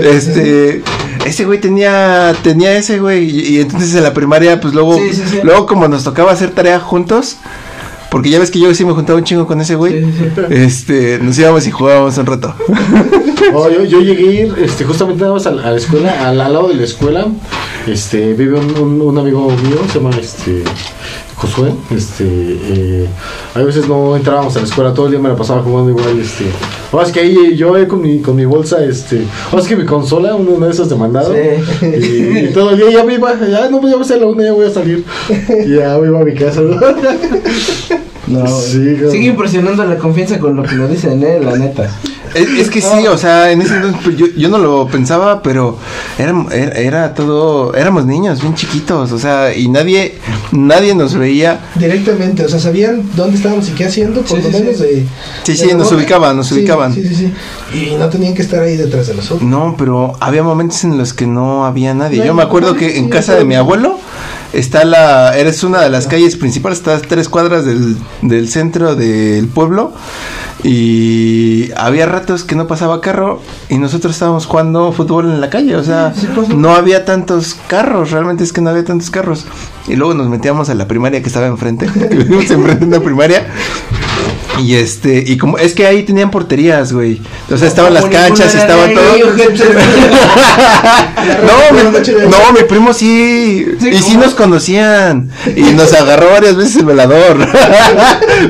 [0.00, 0.82] Este,
[1.26, 3.24] ese güey tenía, tenía ese güey.
[3.28, 5.40] Y, y entonces en la primaria, pues luego, Sí, sí, sí.
[5.42, 7.36] luego como nos tocaba hacer tarea juntos.
[8.14, 10.05] Porque ya ves que yo sí me juntaba un chingo con ese güey.
[10.05, 12.55] Sí, sí, Este, nos íbamos y jugábamos un rato.
[13.57, 16.53] Oh, yo, yo llegué este, justamente nada más a, la a la escuela, al, al
[16.55, 17.27] lado de la escuela.
[17.87, 20.64] Este, vive un, un- un amigo mío, se llama este,
[21.37, 21.72] Josué.
[21.94, 23.07] Este, eh,
[23.55, 26.18] a veces no entrábamos a la escuela, todo el día me la pasaba jugando igual.
[26.18, 26.46] Este,
[26.90, 29.77] ahora es que ahí yo eh, con mi, con mi bolsa, este, ahora es que
[29.77, 31.33] mi consola, una de esas de mandado.
[31.35, 31.87] Sí.
[31.87, 34.27] Y, y todo el día ya me iba, ya no ya voy a ser la
[34.27, 35.05] una, ya voy a salir.
[35.66, 36.61] Y ya me iba a mi casa.
[36.62, 36.77] No,
[38.26, 39.10] Sí, cabrón.
[39.12, 41.90] sigue impresionando la confianza con lo que lo dicen, eh, la neta.
[42.34, 45.40] Es, es que sí, o sea, en ese entonces pues, yo, yo no lo pensaba,
[45.40, 45.78] pero
[46.18, 50.16] era, era, era todo, éramos niños, bien chiquitos, o sea, y nadie,
[50.50, 51.60] nadie nos veía.
[51.76, 54.82] Directamente, o sea, sabían dónde estábamos y qué haciendo, por Sí, lo sí, menos sí.
[54.82, 55.06] de.
[55.44, 55.96] Sí, de sí, nos boca.
[55.96, 56.92] ubicaban, nos Sí, ubicaban.
[56.92, 57.32] Sí, sí, sí.
[57.72, 59.42] Y no tenían que estar ahí detrás de nosotros.
[59.48, 62.18] No, pero había momentos en los que no había nadie.
[62.18, 63.38] No, Yo me acuerdo no, que en sí, casa sí.
[63.38, 63.98] de mi abuelo
[64.54, 69.48] está la, eres una de las calles principales, estás tres cuadras del, del centro del
[69.48, 69.92] pueblo
[70.62, 75.76] y había ratos que no pasaba carro y nosotros estábamos jugando fútbol en la calle,
[75.76, 79.46] o sea, Sí, no había tantos carros, realmente es que no había tantos carros.
[79.86, 83.04] Y luego nos metíamos a la primaria que estaba enfrente, porque vivimos enfrente de una
[83.04, 83.46] primaria.
[84.60, 87.20] Y este, y como, es que ahí tenían porterías, güey.
[87.50, 89.04] O sea, estaban las canchas, era estaba de todo.
[91.24, 91.82] No, mi,
[92.28, 93.66] no, mi primo sí.
[93.80, 95.30] Y sí nos conocían.
[95.56, 97.36] Y nos agarró varias veces el velador.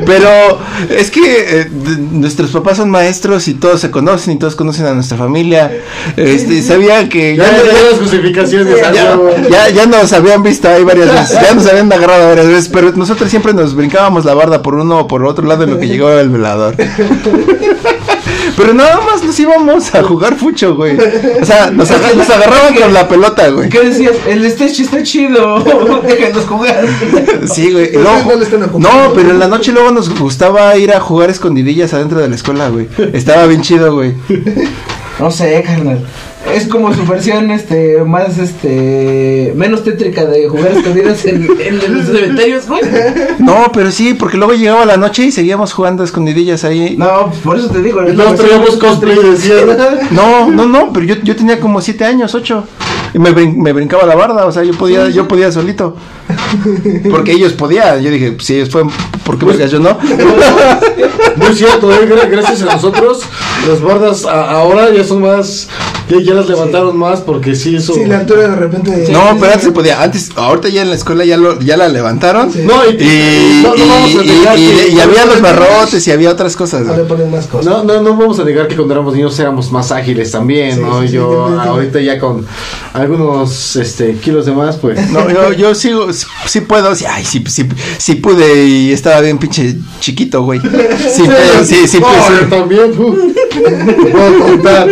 [0.04, 4.86] Pero es que eh, nuestros papás son maestros y todos se conocen y todos conocen
[4.86, 5.70] a nuestra familia.
[6.16, 8.76] Este, sabían que Ya, ya, ya, ya las justificaciones.
[8.76, 9.48] ya, ya, ya.
[9.50, 11.38] ya- ya nos habían visto ahí varias veces.
[11.40, 12.68] Ya nos habían agarrado varias veces.
[12.68, 15.78] Pero nosotros siempre nos brincábamos la barda por uno o por otro lado en lo
[15.78, 16.76] que llegaba el velador.
[18.56, 20.96] Pero nada más nos íbamos a jugar fucho, güey.
[20.96, 23.68] O sea, nos, aga- nos agarraban con la pelota, güey.
[23.68, 24.14] ¿Qué decías?
[24.28, 25.58] El stage está chido.
[26.06, 26.86] Déjanos jugar.
[27.52, 27.92] Sí, güey.
[27.92, 28.30] luego-
[28.78, 32.28] no no, pero en la noche luego nos gustaba ir a jugar escondidillas adentro de
[32.28, 32.88] la escuela, güey.
[33.12, 34.14] Estaba bien chido, güey.
[35.18, 36.04] No sé, carnal.
[36.54, 42.06] Es como su versión, este, más, este, menos tétrica de jugar escondidas en, en los
[42.06, 42.82] cementerios, güey.
[43.38, 46.96] No, pero sí, porque luego llegaba la noche y seguíamos jugando escondidillas ahí.
[46.96, 48.02] No, por eso te digo.
[48.02, 49.18] No traíamos cosplay.
[50.10, 52.64] No, no, no, pero yo, yo tenía como siete años, ocho.
[53.14, 55.96] Y me, brin- me brincaba la barda, o sea, yo podía, yo podía solito.
[57.10, 58.02] Porque ellos podían.
[58.02, 58.90] Yo dije, pues, si ellos pueden,
[59.24, 59.96] ¿por qué yo no?
[61.36, 63.22] No es cierto, eh, gra- gracias a nosotros,
[63.68, 65.68] las bardas a- ahora ya son más,
[66.08, 67.92] ya, ya las levantaron más porque sí, eso...
[67.92, 69.08] Sí, la altura de repente.
[69.10, 70.00] No, pero antes se podía.
[70.00, 72.52] Antes, ahorita ya en la escuela ya, lo, ya la levantaron.
[72.52, 72.60] Sí.
[72.64, 76.06] No, y, Y, no, no vamos a y- negar y- que- y había los barrotes
[76.06, 76.86] y había otras cosas.
[76.86, 77.66] Ahora ponen más cosas.
[77.66, 80.80] No, no, no vamos a negar que cuando éramos niños éramos más ágiles también, Sí,
[80.82, 81.02] ¿no?
[81.04, 82.46] Yo ahorita ya con
[83.04, 85.10] algunos este, kilos de más, pues...
[85.10, 89.38] No, yo, yo sigo, sí, puedo, sí, ay, sí, sí, sí pude y estaba bien
[89.38, 90.60] pinche chiquito, güey.
[90.60, 94.88] Sí, puedo, sí, sí, No, yo también, uh, te puedo contar.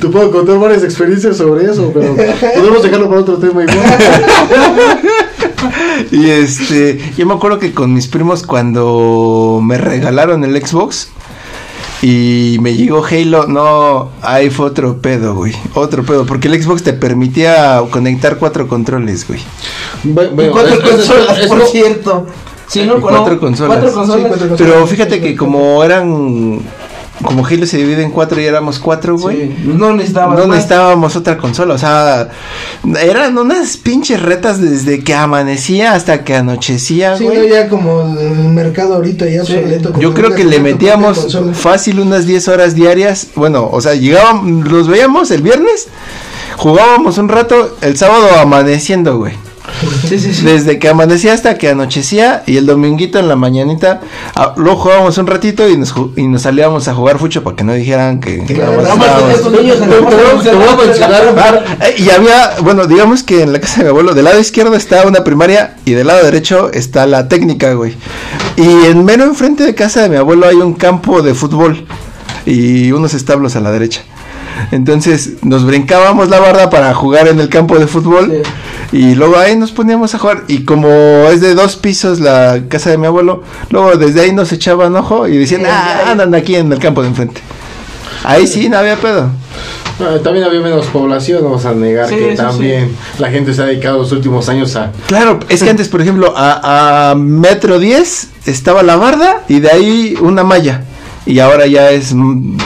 [0.00, 3.78] te puedo contar varias experiencias sobre eso, pero podemos dejarlo para otro tema igual.
[6.10, 11.08] Y este, yo me acuerdo que con mis primos cuando me regalaron el Xbox
[12.02, 15.52] y me llegó Halo, no, ahí fue otro pedo, güey.
[15.74, 19.40] Otro pedo, porque el Xbox te permitía conectar cuatro controles, güey.
[20.02, 22.26] Bueno, Cuatro es- consolas, es- por cierto.
[22.66, 23.00] Sí, ¿no?
[23.00, 23.78] Cuatro No, consolas.
[23.78, 24.22] Cuatro consolas.
[24.22, 24.72] Sí, cuatro consolas.
[24.74, 26.60] Pero fíjate que como eran,
[27.24, 29.36] como Halo se divide en cuatro y éramos cuatro, güey.
[29.48, 32.30] Sí, no necesitabas No necesitábamos otra consola, o sea,
[33.00, 37.38] eran unas pinches retas desde que amanecía hasta que anochecía, Sí, güey.
[37.38, 39.54] no, ya como el mercado ahorita ya Sí.
[39.56, 39.92] obsoleto.
[40.00, 43.28] Yo creo que le metíamos fácil unas 10 horas diarias.
[43.36, 45.88] Bueno, o sea, llegábamos, los veíamos el viernes,
[46.56, 49.34] jugábamos un rato, el sábado amaneciendo, güey.
[50.08, 50.44] Sí, sí, sí.
[50.44, 54.00] Desde que amanecía hasta que anochecía y el dominguito en la mañanita,
[54.34, 57.64] ah, luego jugábamos un ratito y nos, y nos salíamos a jugar fucho para que
[57.64, 58.42] no dijeran que...
[58.62, 58.70] a-
[61.80, 64.74] a Y había, bueno, digamos que en la casa de mi abuelo, del lado izquierdo
[64.74, 67.96] está una primaria y del lado derecho está la técnica, güey.
[68.56, 71.86] Y en mero enfrente de casa de mi abuelo hay un campo de fútbol
[72.46, 74.02] y unos establos a la derecha.
[74.70, 78.42] Entonces nos brincábamos la barda para jugar en el campo de fútbol
[78.92, 80.44] y luego ahí nos poníamos a jugar.
[80.48, 80.88] Y como
[81.30, 85.28] es de dos pisos la casa de mi abuelo, luego desde ahí nos echaban ojo
[85.28, 87.40] y decían, ah, andan aquí en el campo de enfrente.
[88.24, 89.30] Ahí sí, no había pedo.
[90.22, 93.66] También había menos población, no vamos a negar Sí, que también la gente se ha
[93.66, 94.90] dedicado los últimos años a...
[95.06, 99.70] Claro, es que antes, por ejemplo, a, a metro 10 estaba la barda y de
[99.70, 100.84] ahí una malla.
[101.26, 102.14] Y ahora ya es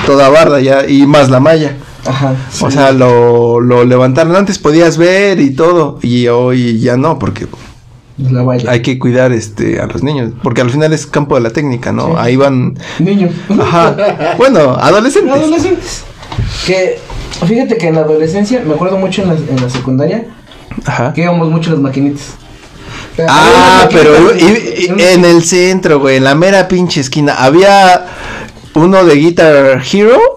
[0.06, 1.76] toda barda ya y más la malla.
[2.06, 2.34] Ajá.
[2.60, 4.34] O sea, lo, lo levantaron.
[4.36, 5.98] Antes podías ver y todo.
[6.02, 7.46] Y hoy ya no, porque
[8.18, 8.70] La valla.
[8.70, 10.32] hay que cuidar este a los niños.
[10.42, 12.06] Porque al final es campo de la técnica, ¿no?
[12.08, 12.12] Sí.
[12.18, 12.78] Ahí van.
[13.00, 13.28] Niño.
[13.60, 14.34] Ajá.
[14.38, 15.34] Bueno, adolescentes.
[15.34, 16.04] Adolescentes.
[16.66, 16.98] Que,
[17.46, 20.26] fíjate que en la adolescencia, me acuerdo mucho en la, en la secundaria,
[20.86, 21.12] Ajá.
[21.12, 22.34] que íbamos mucho las maquinitas.
[23.28, 27.34] Ah, pero y- en el centro, güey, en la mera pinche esquina.
[27.34, 28.06] Había
[28.76, 30.35] uno de Guitar Hero.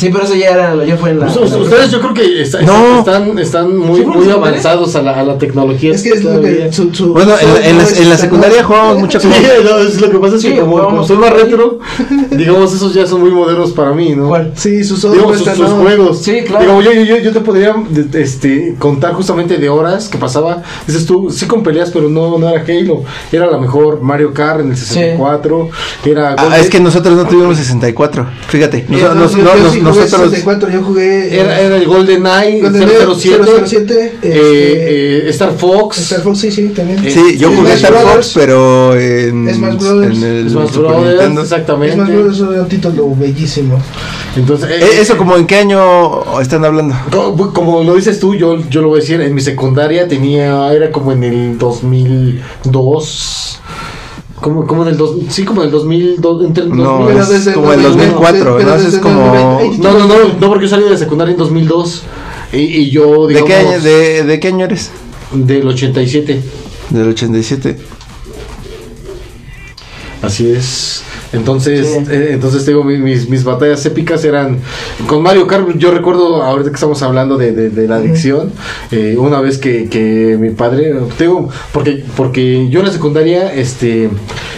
[0.00, 1.26] Sí, pero eso ya era, ya fue en la...
[1.26, 3.00] Pues, Us- Ustedes yo creo que está- No.
[3.00, 5.92] están, están muy, ¿Sí muy avanzados a la, a la tecnología.
[5.94, 8.64] Es que es lo que su, su- Bueno, en, la- en la, en la secundaria
[8.64, 9.64] jugábamos mucho Sí, con...
[9.64, 11.78] no, es lo que pasa es que Sí, como, como jugábamos soy más retro,
[12.30, 14.28] digamos, esos ya son muy modernos para mí, ¿no?
[14.28, 14.52] ¿Cuál?
[14.56, 15.68] Sí, sus Digo, ojos sus, no.
[15.76, 16.22] juegos.
[16.22, 16.64] Sí, claro.
[16.64, 17.74] Digo, yo, yo, yo, yo te podría
[18.14, 20.62] este, contar justamente de horas que pasaba.
[20.86, 23.02] Dices tú, sí con peleas, pero no, no era Halo.
[23.32, 25.68] Era la mejor Mario Kart en el 64.
[26.04, 28.26] Era Ah, es que nosotros no tuvimos 64.
[28.48, 29.42] Fíjate, no, nos- yo-
[29.82, 30.30] no- nosotros...
[30.30, 35.52] 64, yo jugué era, era el Golden Eye, GoldenEye 007, 007, eh, este, eh, Star
[35.56, 35.98] Fox.
[35.98, 37.04] Star Fox, sí, sí, también.
[37.06, 38.12] Eh, Sí, yo Smash jugué Star Brothers.
[38.14, 40.16] Fox, pero en, Smash Brothers.
[40.16, 41.42] en el Smash Super Brothers, Nintendo.
[41.42, 41.92] exactamente.
[41.92, 43.78] Es más, bueno, eso era un título bellísimo.
[44.36, 46.94] Entonces, eh, ¿Eso como en qué año están hablando?
[47.10, 50.72] Co- Como lo dices tú, yo, yo lo voy a decir, en mi secundaria tenía,
[50.72, 53.60] era como en el 2002,
[54.40, 57.06] como, como en el dos, sí, como en el 2002, entre el No, 2000.
[57.08, 58.74] Pero es desde como el 2004, pero ¿no?
[58.74, 59.26] Eso desde es como...
[59.26, 59.82] 90.
[59.82, 62.02] No, no, no, no, porque yo salí de secundaria en 2002
[62.52, 64.90] y, y yo, ¿De digamos, qué, año, de, ¿De qué año eres?
[65.32, 66.42] del 87,
[66.90, 67.76] Del 87.
[70.22, 71.02] así es.
[71.32, 72.04] Entonces, Sí.
[72.10, 74.58] eh, entonces tengo mis, mis batallas épicas eran
[75.06, 75.68] con Mario Kart.
[75.76, 78.52] Yo recuerdo ahorita que estamos hablando de, de- de la adicción,
[78.90, 84.10] eh, una vez que, que mi padre, tengo, porque porque yo en la secundaria, este,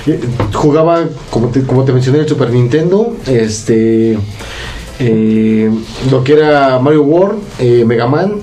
[0.07, 0.21] eh,
[0.55, 4.17] jugaba como te, como te mencioné el Super Nintendo, este.
[4.99, 5.71] eh,
[6.11, 8.35] lo que era Mario World, eh, Mega Man,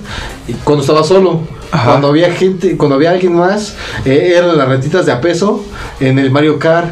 [0.64, 1.40] cuando estaba solo.
[1.72, 1.90] Ajá.
[1.90, 5.64] Cuando había gente, cuando había alguien más, eh, eran las retitas de a peso
[6.00, 6.90] en el Mario Kart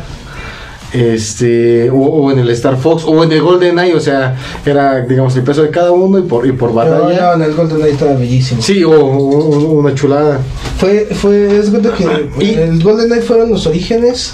[0.92, 5.00] este o, o en el Star Fox o en el Golden Eye o sea era
[5.02, 7.54] digamos el peso de cada uno y por y por No, batalla no, en el
[7.54, 8.62] Golden Eye estaba bellísimo.
[8.62, 10.40] sí o, o- o una chulada
[10.78, 12.04] Fue, fue, es verdad que
[12.44, 14.32] Y- el Golden Eye fueron los orígenes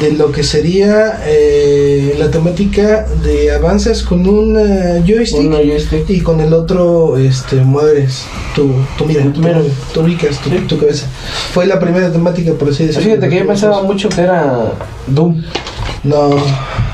[0.00, 6.40] de lo que sería eh, la temática de avances con un eh, joystick, y con
[6.40, 9.62] el otro este mueves tu, tu mira, tu, mira.
[9.94, 11.06] tu ubicas tu, tu cabeza.
[11.54, 13.08] Fue la primera temática por así decirlo.
[13.10, 14.72] Fíjate que yo pensaba mucho que era
[15.06, 15.42] Doom.
[16.02, 16.28] No,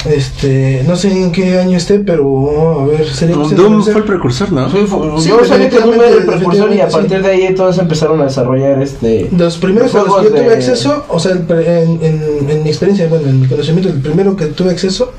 [0.04, 4.50] este, no sé en qué año esté, pero a ver, sería Doom fue el precursor,
[4.52, 4.70] ¿no?
[4.70, 7.22] Sí, fue- Sí, yo sabía que Doom era el precursor y a partir sí.
[7.22, 9.28] de ahí todos empezaron a desarrollar este...
[9.36, 11.90] Los primeros a los juegos que yo tuve de- acceso, o sea, el pre- en,
[12.02, 15.12] en- en mi experiencia, bueno, en mi conocimiento, el primero que tuve acceso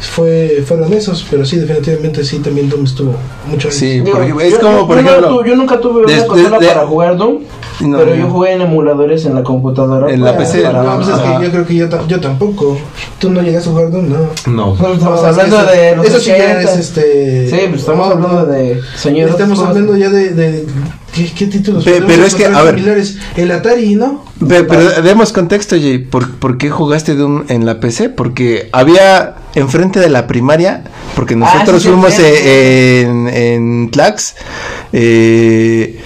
[0.00, 3.14] fue fueron esos, pero sí, definitivamente sí, también Doom estuvo
[3.50, 5.28] mucho Sí, Digo, porque es yo- como, por yo ejemplo...
[5.38, 7.38] tuve- yo nunca tuve una consola de- para jugar Doom,
[7.80, 8.16] No, pero no.
[8.16, 10.12] yo jugué en emuladores en la computadora.
[10.12, 12.76] En la para- PC, para- No, pues es que yo creo que yo, yo tampoco.
[13.18, 14.08] ¿Tú no llegas a jugar Doom?
[14.08, 14.16] No.
[14.46, 16.60] No estamos hablando eso- de los Eso sí ya 80.
[16.62, 17.50] es este...
[17.50, 19.32] Sí, pues estamos hablando de señores.
[19.32, 20.30] Estamos hablando ya de...
[20.30, 20.66] de
[21.14, 21.84] ¿qué, qué títulos?
[21.84, 22.74] Pe- pero es que, a ver.
[22.76, 23.16] similares?
[23.36, 24.24] El Atari, ¿no?
[24.46, 25.98] Pe- Pero, demos contexto, Jay.
[25.98, 28.08] ¿Por, por qué jugaste Doom en la PC?
[28.10, 30.84] Porque había enfrente de la primaria,
[31.16, 32.22] porque nosotros Ah, sí, sí, fuimos sí.
[32.24, 34.36] eh, en, en Tlax,
[34.92, 35.98] eh,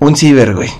[0.00, 0.70] un ciber, güey.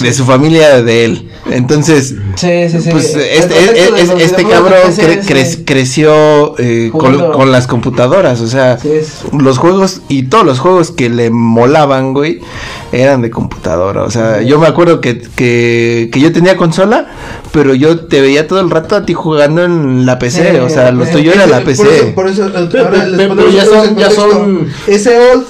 [0.00, 1.30] De su familia de él.
[1.50, 2.88] Entonces, Sí, sí, sí.
[2.90, 8.40] pues este, es- los este cabrón cre- cre- creció eh, con, las computadoras.
[8.40, 8.78] O sea,
[9.38, 12.40] los juegos y todos los juegos que le molaban, güey,
[12.92, 14.04] eran de computadora.
[14.04, 17.08] O sea, yo me acuerdo que, que, que yo tenía consola,
[17.52, 20.50] pero yo te veía todo el rato a ti jugando en la PC.
[20.52, 21.12] Sí, o sea, lo sí.
[21.12, 21.96] tuyo era la Por PC.
[21.96, 25.44] eso, por eso, eh, Pero- ahora les pero ya son- ya son- Ese old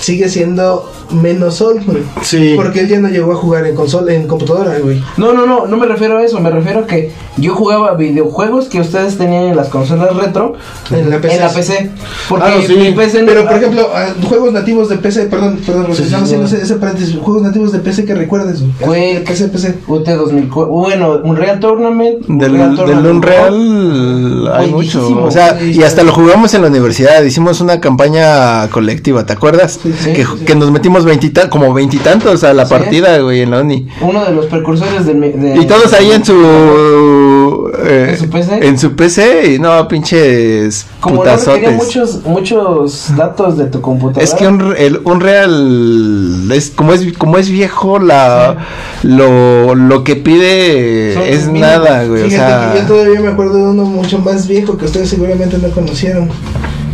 [0.00, 2.02] sigue siendo menos Sol, güey.
[2.22, 2.52] Sí.
[2.56, 5.02] Porque él ya no llegó a jugar en consola, en computadora, güey.
[5.16, 8.66] No, no, no, no me refiero a eso, me refiero a que yo jugaba videojuegos
[8.66, 10.54] que ustedes tenían en las consolas retro
[10.90, 11.34] En la PC.
[11.36, 11.90] En la PC.
[12.28, 12.74] Porque Ah, no, sí.
[12.76, 16.02] mi PC no- Pero por ejemplo, ah, juegos nativos de PC, perdón, perdón, Sí, sí,
[16.04, 16.54] estamos haciendo sí.
[16.56, 19.24] ese, ese paréntesis, juegos nativos de PC que recuerdes, güey.
[19.24, 19.74] PC, PC.
[19.86, 22.26] UT 2004, bueno, un Real Tournament.
[22.26, 25.22] Del, Unreal del Tournament Unreal hay mucho.
[25.24, 27.22] O sea, y hasta lo jugamos en la universidad.
[27.22, 29.78] Hicimos una campaña colectiva, ¿te acuerdas?
[29.82, 30.44] Sí, sí, que, sí, sí.
[30.44, 32.70] que nos metimos veintita, como veintitantos a la Sí.
[32.74, 33.88] partida, güey, en la uni.
[34.00, 35.20] Uno de los precursores del.
[35.20, 37.70] de- Y todos ahí en su.
[37.84, 38.66] eh, ¿En su PC?
[38.68, 41.72] En su PC, y no, pinches Como no putazotes.
[41.76, 44.24] muchos, muchos datos de tu computadora.
[44.24, 48.66] Es que un, el, un real es como es como es viejo la
[49.02, 53.28] lo, lo que pide Son es nada, güey, o Fíjate sea, que yo todavía me
[53.28, 56.28] acuerdo de uno mucho más viejo que ustedes seguramente no conocieron,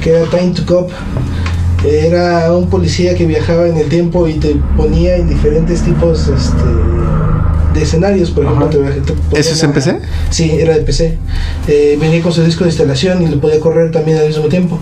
[0.02, 0.90] que era Time to Cop.
[1.84, 6.64] Era un policía que viajaba en el tiempo y te ponía en diferentes tipos este,
[7.74, 8.68] de escenarios, por ejemplo.
[8.68, 9.98] Te, te ¿Eso es en PC?
[10.30, 11.18] Sí, era de PC.
[11.68, 14.78] Eh, venía con su disco de instalación y lo podía correr también al mismo tiempo.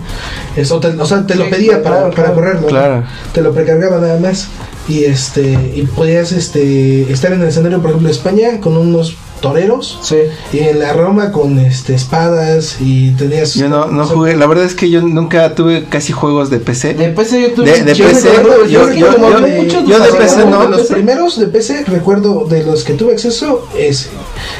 [0.55, 2.33] Eso te- o sea, te lo Sí, pedía para, claro, para claro.
[2.35, 2.61] correrlo.
[2.61, 2.67] ¿no?
[2.67, 3.03] Claro.
[3.33, 4.47] Te lo precargaba nada más.
[4.87, 9.15] Y este y podías este estar en el escenario, por ejemplo, de España con unos
[9.43, 9.99] toreros.
[10.01, 10.15] Sí.
[10.53, 14.63] Y en la Roma con este espadas y tenías yo no, no jugué, la verdad
[14.63, 16.93] es que yo nunca tuve casi juegos de PC.
[16.93, 17.71] De PC yo tuve.
[17.71, 20.59] De- de yo PC, recuerdo- yo- yo- yo- de- yo PC no.
[20.59, 20.93] de de los PC.
[20.93, 24.09] primeros de PC recuerdo de los que tuve acceso ese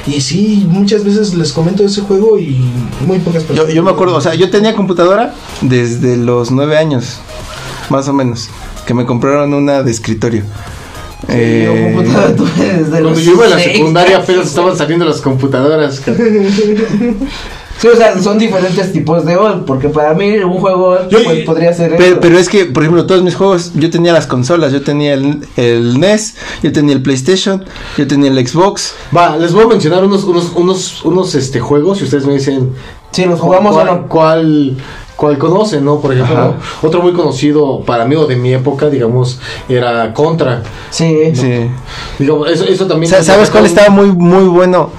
[0.06, 2.58] y sí muchas veces les comento ese juego y
[3.08, 6.78] muy pocas Yo, personas yo me acuerdo, o sea, yo tenía computadora desde los nueve
[6.78, 7.20] años,
[7.90, 8.50] más o menos,
[8.86, 10.44] que me compraron una de escritorio.
[11.30, 11.94] Eh,
[12.58, 16.02] desde Cuando los yo iba a la secundaria apenas estaban saliendo las computadoras.
[17.84, 21.44] Sí, o sea, son diferentes tipos de old, porque para mí un juego Yo- pues,
[21.44, 24.84] podría ser Pero, es que, por ejemplo, todos mis juegos, yo tenía las consolas, yo
[24.84, 27.66] tenía el, el NES, yo tenía el PlayStation,
[27.98, 28.94] yo tenía el Xbox.
[29.14, 32.72] Va, les voy a mencionar unos, unos, unos, unos este, juegos y ustedes me dicen
[33.12, 33.86] Sí, los jugamos o no.
[33.86, 34.78] cuál, cuál
[35.38, 36.00] conocen, ¿no?
[36.00, 36.54] Por ejemplo, Ajá.
[36.82, 40.62] otro muy conocido para mí o de mi época, digamos, era Contra.
[40.90, 41.32] Sí.
[41.36, 41.70] Sí.
[42.20, 43.10] Digamos, eso, eso también.
[43.12, 44.90] Sa- ¿Sabes cuál estaba muy, muy bueno?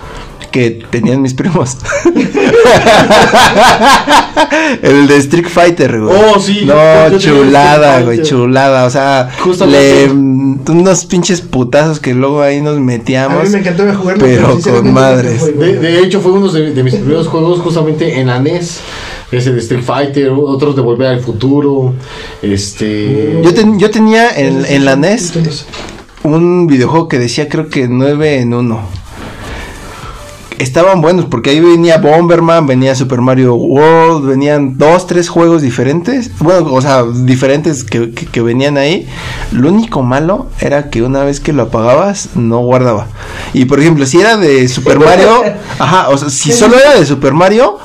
[0.54, 1.76] Que tenían mis primos.
[4.82, 6.16] el de Street Fighter, güey.
[6.16, 8.84] Oh, sí, No, yo- yo tenía chulada, güey, chulada.
[8.86, 10.06] O sea, Justamente.
[10.06, 13.42] le, mm, unos pinches putazos que luego ahí nos a metíamos.
[13.44, 15.58] mí me encantaba jugarlo pero con madres.
[15.58, 18.78] De, de hecho, fue uno de, de mis primeros juegos justamente en la NES.
[19.32, 21.94] Ese de Street Fighter, otros de Volver al Futuro.
[22.42, 23.40] Este.
[23.42, 25.32] Yo, ten- yo tenía en, en la NES
[26.22, 29.03] un videojuego que decía creo que 9 en 1.
[30.58, 36.30] Estaban buenos porque ahí venía Bomberman, venía Super Mario World, venían dos, tres juegos diferentes.
[36.38, 39.06] Bueno, o sea, diferentes que, que- que venían ahí.
[39.52, 43.08] Lo único malo era que una vez que lo apagabas, no guardaba.
[43.52, 45.42] Y por ejemplo, si era de Super Mario,
[45.78, 47.78] ajá, o sea, si solo era de Super Mario,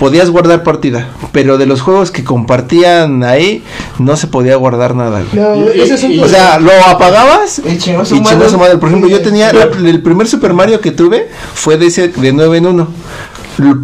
[0.00, 1.08] podías guardar partida.
[1.30, 3.62] Pero de los juegos que compartían ahí,
[4.00, 5.22] no se podía guardar nada.
[5.22, 5.44] güey.
[5.44, 8.48] No, Y- ese es un O sea, lo apagabas Y chingó su y chingó madre.
[8.50, 8.78] su madre.
[8.78, 12.32] Por ejemplo, yo tenía la- el primer Super Mario que tuve fue de ese de
[12.32, 12.88] 9 en 1.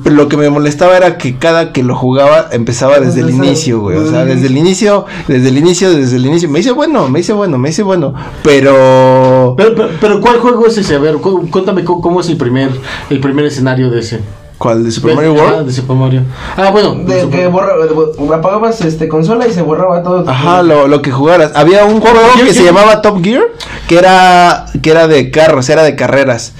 [0.05, 3.99] Lo, que me molestaba era que cada que lo jugaba empezaba desde el inicio, güey.
[3.99, 6.49] O sea, desde el inicio, desde el inicio, desde el inicio.
[6.49, 8.15] Me hice bueno, me hice bueno, me hice bueno.
[8.43, 10.95] Pero Pero, pero, pero ¿cuál juego es ese?
[10.95, 12.71] A ver, cu- cuéntame cómo, cómo es el primer,
[13.11, 14.21] el primer escenario de ese.
[14.59, 15.66] ¿Cuál de Super De- Mario World?
[15.66, 16.23] de Super Mario.
[16.57, 16.95] Ah, bueno.
[17.05, 20.29] de Super- que borra, de- apagabas este consola y se borraba todo.
[20.29, 21.53] Ajá, lo, lo que jugaras.
[21.55, 23.45] Había un juego ¿Quién- que se llamaba Top Gear,
[23.88, 26.53] que era que era de carros, era de carreras.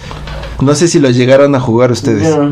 [0.59, 2.35] No sé si lo llegaron a jugar ustedes.
[2.35, 2.49] Ah,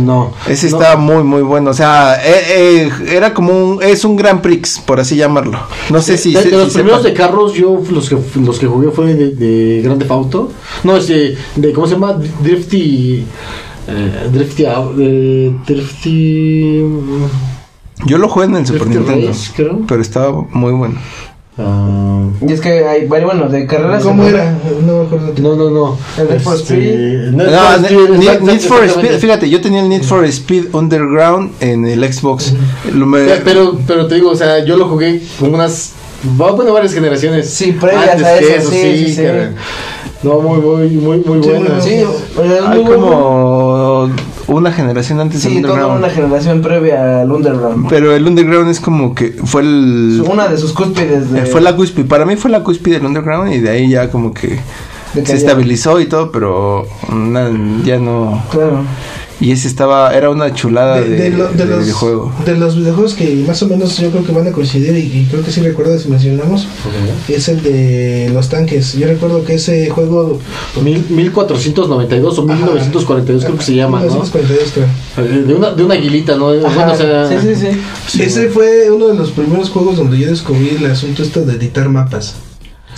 [0.00, 0.32] no.
[0.46, 0.76] Ese No.
[0.76, 2.44] estaba muy muy bueno, o sea, eh,
[2.84, 5.58] eh, era como un es un Grand Prix, por así llamarlo.
[5.88, 7.14] No sé si de, se- de los si primeros sepan.
[7.14, 10.50] de carros, yo los que los que jugué fue de, de Grande Auto.
[10.84, 12.18] No, es de, de ¿cómo se llama?
[12.42, 13.24] Drifty
[13.88, 16.82] eh, Drifty Au- eh, Drifty
[18.06, 19.80] Yo lo jugué en el Super Drifty Nintendo, Race, creo.
[19.88, 20.94] pero estaba muy bueno.
[21.58, 24.04] ah, Y es que hay, varios, bueno, de carreras.
[24.04, 24.56] ¿Cómo era?
[24.86, 25.32] No me acuerdo.
[25.40, 25.98] no, no, no.
[26.16, 27.32] El Need for Este, Speed.
[27.32, 28.84] No, Need for.
[28.84, 32.52] Speed, fíjate, yo tenía el Need for Speed Underground en el Xbox.
[32.94, 35.92] Lo me- Pe- Pero, pero te digo, o sea, yo lo jugué con unas.
[36.40, 37.50] va- Bueno, varias generaciones.
[37.50, 39.22] Sí, previas antes a que eso, sí, sí, sí.
[40.22, 41.84] No, muy, muy, muy, muy Sí, buenas.
[41.84, 43.06] Sí, es hay muy bueno.
[43.06, 43.57] como
[44.56, 45.98] una generación antes del Sí, toda Underground.
[46.04, 47.86] una generación previa al Underground.
[47.88, 51.40] Pero el Underground es como que fue el Una de sus cúspides de.
[51.42, 54.10] Eh, fue la cúspide, para mí fue la cúspide del underground y de ahí ya
[54.10, 54.58] como que
[55.24, 57.50] se estabilizó y todo, pero na-
[57.84, 58.42] ya no.
[58.50, 58.82] Claro.
[59.40, 62.32] Y ese estaba, era una chulada de, de, lo- de de los, videojuego.
[62.44, 65.26] de los videojuegos que más o menos yo creo que van a coincidir y, y
[65.30, 66.66] creo que sí recuerdo si mencionamos
[67.28, 68.94] es el de los tanques.
[68.94, 70.40] Yo recuerdo que ese juego
[70.82, 74.06] Mil- 1492 o 1942 creo que se llama, ¿no?
[74.06, 74.86] 1942 creo.
[75.26, 76.46] Eh, De una, de una aguilita, ¿no?
[76.46, 77.80] Bueno, o sea, sí, sí, sí.
[78.08, 81.54] sí, Ese fue uno de los primeros juegos donde yo descubrí el asunto esto de
[81.54, 82.34] editar mapas.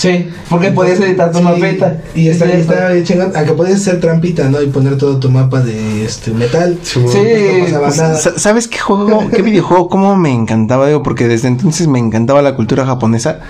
[0.01, 2.01] Sí, porque podías editar tu Sí, mapita.
[2.14, 3.32] Y está, Sí, está bien chingón.
[3.36, 4.62] Aunque podías hacer trampita, ¿no?
[4.62, 6.78] Y poner todo tu mapa de este metal.
[6.82, 7.01] Sí,
[7.70, 8.01] No pues,
[8.36, 11.03] ¿Sabes qué juego, qué videojuego, cómo me encantaba, digo?
[11.03, 13.40] Porque desde entonces me encantaba la cultura japonesa.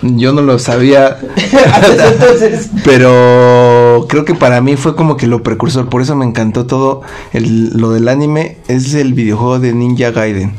[0.00, 1.18] Yo no lo sabía,
[2.10, 2.70] entonces.
[2.84, 5.90] pero creo que para mí fue como que lo precursor.
[5.90, 7.02] Por eso me encantó todo
[7.34, 8.56] el- lo del anime.
[8.68, 10.54] Es el videojuego de Ninja Gaiden.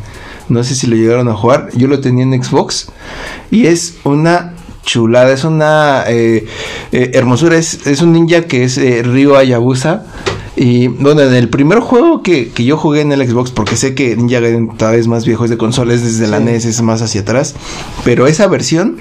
[0.48, 1.70] No sé si lo llegaron a jugar.
[1.76, 2.88] Yo lo tenía en Xbox.
[3.52, 4.54] Y es una
[4.90, 5.32] chulada.
[5.32, 6.46] Es una eh,
[6.92, 7.58] eh, hermosura.
[7.58, 10.04] Es, es un ninja que es eh, Ryo Hayabusa.
[10.56, 13.96] Y bueno, en el primer juego que, que yo jugué en el Xbox, porque sé
[13.96, 17.02] que Ninja Gaiden todavía es más viejo, es de consolas, desde la NES, es más
[17.02, 17.56] hacia atrás.
[18.04, 18.98] Pero esa versión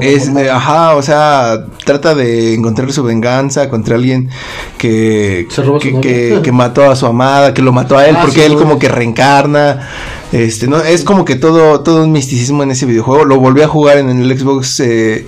[0.00, 4.28] es, eh, ajá, o sea, trata de encontrar su venganza contra alguien
[4.76, 5.48] que,
[5.80, 8.46] que, que- que mató a su amada, que lo mató a él, Ah, porque sí,
[8.46, 9.88] él como que reencarna.
[10.32, 13.24] Este, no, es como que todo, todo un misticismo en ese videojuego.
[13.24, 15.26] Lo volví a jugar en el Xbox eh,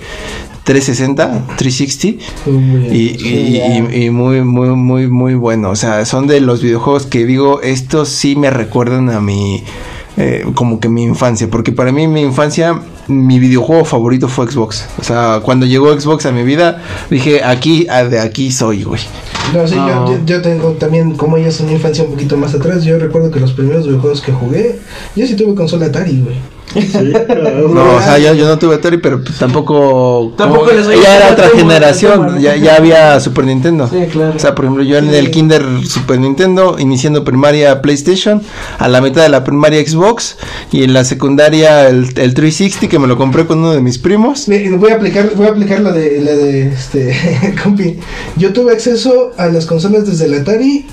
[0.63, 2.23] 360, 360.
[2.45, 2.95] Muy bien.
[2.95, 3.61] Y, y-
[3.97, 5.71] y- y muy, muy, muy, muy bueno.
[5.71, 9.63] O sea, son de los videojuegos que digo, estos sí me recuerdan a mi,
[10.21, 11.47] eh, como que mi infancia.
[11.49, 14.85] Porque para mí, mi infancia, mi videojuego favorito fue Xbox.
[14.99, 19.01] O sea, cuando llegó Xbox a mi vida, dije, aquí, ah, de aquí soy, güey.
[19.53, 20.07] No, sí, No.
[20.07, 22.99] Yo, yo, yo tengo también, como ellos en mi infancia un poquito más atrás, yo
[22.99, 24.79] recuerdo que los primeros videojuegos que jugué,
[25.15, 26.35] yo sí tuve consola Atari, güey.
[27.73, 30.33] No, o sea, yo, yo no tuve Atari, pero pues tampoco.
[30.37, 33.89] Tampoco como- les Ya era otra generación, ya, ya había Super Nintendo.
[33.89, 34.33] Sí, claro.
[34.35, 38.41] O sea, por ejemplo, yo en el Kinder Super Nintendo, iniciando primaria PlayStation,
[38.77, 40.37] a la mitad de la primaria Xbox,
[40.71, 43.97] y en la secundaria el, el 360, que me lo compré con uno de mis
[43.97, 44.47] primos.
[44.47, 47.97] Voy a aplicar, voy a aplicar la de, la de este, compi.
[48.37, 50.85] Yo tuve acceso a las consolas desde el Atari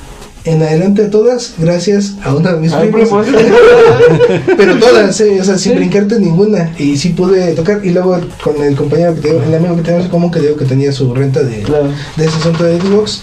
[0.51, 3.27] en adelante a todas, gracias a uno de mis Ay, primos.
[4.57, 6.73] Pero todas, eh, o sea, sin brincarte ninguna.
[6.79, 7.81] Y sí pude tocar.
[7.85, 10.57] Y luego con el compañero que tengo, el amigo que tenemos en común que digo
[10.57, 11.89] que tenía su renta de, Claro.
[12.17, 13.23] de ese asunto de Xbox.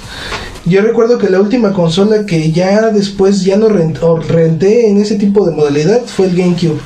[0.65, 4.97] Yo recuerdo que la última consola que ya después ya no rent- o renté en
[4.97, 6.79] ese tipo de modalidad fue el GameCube.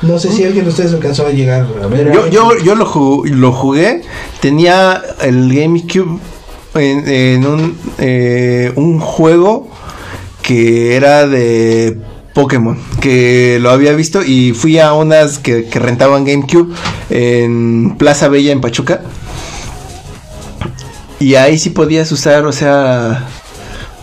[0.00, 2.12] No sé si alguien de ustedes alcanzó a llegar a ver.
[2.12, 4.02] Yo, yo, yo lo, ju- lo jugué,
[4.40, 6.18] tenía el GameCube
[6.74, 9.68] en, un, eh, un juego
[10.42, 11.98] que era de
[12.34, 16.74] Pokémon, que lo había visto y fui a unas que, que rentaban GameCube
[17.10, 19.02] en Plaza Bella en Pachuca.
[21.20, 23.28] Y ahí sí podías usar, o sea,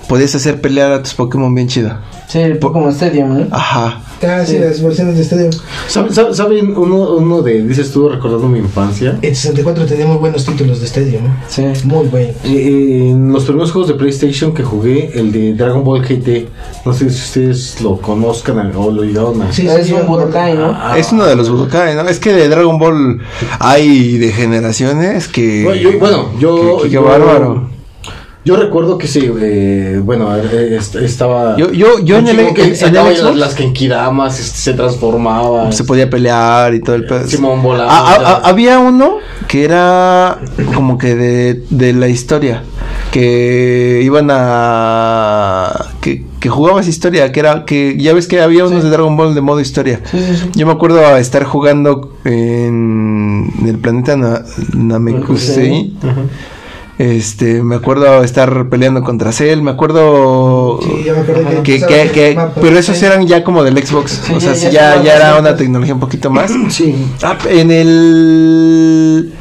[0.08, 1.98] podías hacer pelear a tus Pokémon bien chido.
[2.32, 3.48] Sí, Pokémon Stadium, ¿no?
[3.50, 4.02] Ajá.
[4.22, 4.60] Ah, sí, Sí.
[4.60, 5.50] las versiones de Stadium.
[5.88, 9.18] ¿Saben, saben- saben uno, uno de, dices tú, recordando mi infancia?
[9.24, 11.26] El 64 tenía muy buenos títulos de Stadium.
[11.26, 11.30] ¿eh?
[11.48, 11.64] Sí.
[11.86, 12.30] Muy bueno.
[12.44, 16.48] Eh, en los primeros juegos de PlayStation que jugué, el de Dragon Ball GT,
[16.86, 19.52] no sé si ustedes lo conozcan o lo llegaron a...
[19.52, 20.72] Sí, es sí, un yo- Budokai, ¿no?
[20.78, 22.08] Ah, Es uno de los Budokai, ¿no?
[22.08, 23.22] Es que de Dragon Ball
[23.60, 25.64] hay de generaciones que...
[25.64, 27.79] Bueno, yo, bueno, yo, que- que- qué yo- bárbaro.
[28.46, 31.58] Yo recuerdo que sí, eh, bueno, eh, est- estaba...
[31.58, 35.72] Yo, yo, yo en el, en- en el las, Xbox las Kenkidamas, este, se transformaba.
[35.74, 37.28] se podía pelear y todo el pedo.
[37.28, 37.92] Simón volaba.
[37.92, 39.18] Ah, ah, ah, había uno
[39.48, 40.40] que era
[40.74, 42.64] como que de, de la historia.
[43.12, 45.86] Que iban a.
[46.00, 47.32] Que, que jugabas historia.
[47.32, 47.66] Que era.
[47.66, 50.00] Que ya ves que había unos de Dragon Ball de modo historia.
[50.10, 50.50] Sí, sí, sí.
[50.56, 54.44] Yo me acuerdo a estar jugando en el planeta Na-
[54.76, 55.94] Namekusei.
[57.00, 61.76] Este, me acuerdo estar peleando contra Cell, me acuerdo Sí, ya me acuerdo que que,
[61.76, 62.62] empezaba que- que- el mapa.
[62.62, 65.94] pero esos eran ya como del Xbox, Sí, o sea, ya- ya era una tecnología
[65.94, 66.52] un poquito más.
[66.70, 66.94] Sí.
[67.24, 69.34] Ah, en el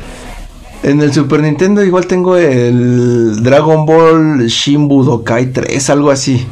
[0.84, 6.46] en el Super Nintendo igual tengo el Dragon Ball Shin Budokai 3, algo así.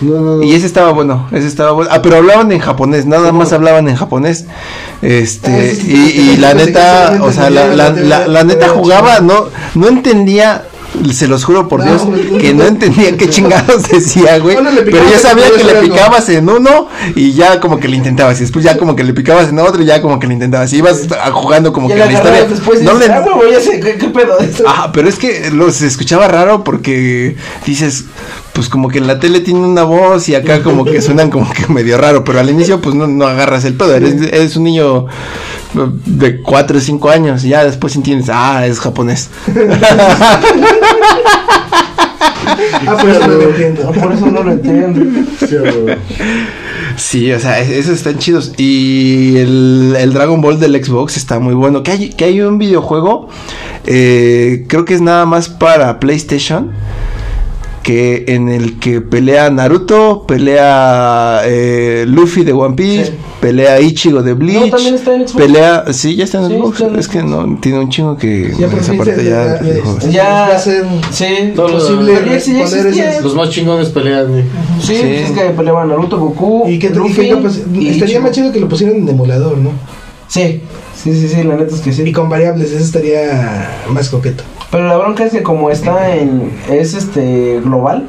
[0.00, 0.42] No, no, no.
[0.42, 1.90] Y ese estaba bueno, ese estaba bueno.
[1.92, 4.44] Ah, pero hablaban en japonés, nada más hablaban en japonés.
[5.02, 9.20] Este, Ah, sí, sí, y, la neta, o sea, la, la, la, la neta jugaba,
[9.20, 10.64] no, no entendía,
[11.12, 12.38] se los juro por No, Dios, güey.
[12.38, 14.56] que no entendía qué chingados decía, güey.
[14.84, 18.38] Pero ya sabía que le picabas en uno y ya como que le intentabas.
[18.38, 20.72] Y después ya como que le picabas en otro y ya como que le intentabas.
[20.72, 22.44] Y ibas jugando como que la historia.
[22.44, 24.66] después no dices, le, ah, huevo, ya sé, ¿qué, qué pedo esto?
[24.68, 27.36] Ajá, pero es que lo, se escuchaba raro porque
[27.66, 28.04] dices,
[28.58, 31.48] pues como que en la tele tiene una voz y acá como que suenan como
[31.52, 34.64] que medio raro, pero al inicio pues no, no agarras el pedo, eres, eres un
[34.64, 35.06] niño
[36.06, 39.30] de 4 o 5 años y ya después entiendes, ah, es japonés.
[42.86, 43.92] Ah, por eso no lo entiendo.
[43.92, 45.00] Por eso no lo entiendo.
[46.96, 48.52] Sí, o sea, es- esos están chidos.
[48.56, 51.82] Y el, el Dragon Ball del Xbox está muy bueno.
[51.82, 53.28] Que hay, que hay un videojuego,
[53.86, 56.72] eh, creo que es nada más para PlayStation,
[57.88, 63.12] que en el que pelea Naruto, pelea eh, Luffy de One Piece, Sí.
[63.40, 64.70] pelea Ichigo de Bleach.
[64.70, 65.42] también está en Xbox.
[65.42, 66.72] Pelea, sí, ya está en Sí, Xbox.
[66.80, 69.58] está en es que no, tiene un chingo que Ya esa parte ya
[70.10, 71.24] ya- ser Sí,
[71.56, 72.56] Todo lo- posible ya- sí,
[73.22, 74.26] Los más chingones pelean.
[74.82, 75.02] Sí, Sí.
[75.24, 78.20] es que peleaban Naruto, Goku, Y que, y Luffy, que y estaría Ichigo.
[78.20, 79.70] más chido que lo pusieran en emulador, ¿no?
[80.28, 80.60] Sí,
[80.94, 82.12] sí, sí, sí, la neta es que Y sí.
[82.12, 84.44] con variables, eso estaría más coqueto.
[84.70, 86.52] Pero la bronca es que como está en...
[86.70, 88.06] es este global.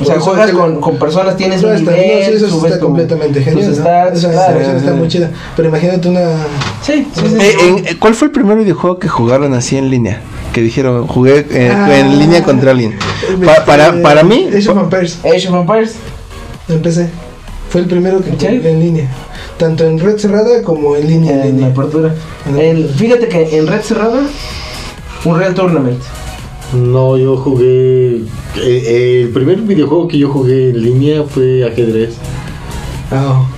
[0.00, 2.78] O sea, juegas con, con personas, tienes No, un está, nivel, no, sí, eso está
[2.78, 3.70] tu- completamente tus genial.
[3.70, 3.74] ¿no?
[3.76, 5.30] stats, Esa claro, versión está muy chida.
[5.56, 6.20] Pero imagínate una.
[6.82, 7.36] Sí, sí, sí.
[7.40, 7.84] Eh, sí.
[7.86, 10.20] eh, ¿Cuál fue el primer videojuego que jugaron así en línea?
[10.52, 11.98] Que dijeron, jugué eh, Ah.
[11.98, 12.98] en línea contra alguien.
[13.44, 15.94] Pa- para, para mí, Age of Empires, Age of Empires.
[16.68, 17.08] empecé.
[17.70, 18.36] Fue el primero que ¿Sí?
[18.56, 19.08] jugué en línea.
[19.56, 21.32] Tanto en red cerrada como en línea.
[21.46, 22.12] en En la apertura.
[22.46, 22.88] El- apertura.
[22.98, 24.20] fíjate que en red cerrada,
[25.26, 26.00] un Real Tournament.
[26.74, 28.16] No, yo jugué.
[28.16, 28.22] eh,
[28.56, 32.14] eh, el primer videojuego que yo jugué en línea fue ajedrez.
[33.10, 33.48] Ah, oh.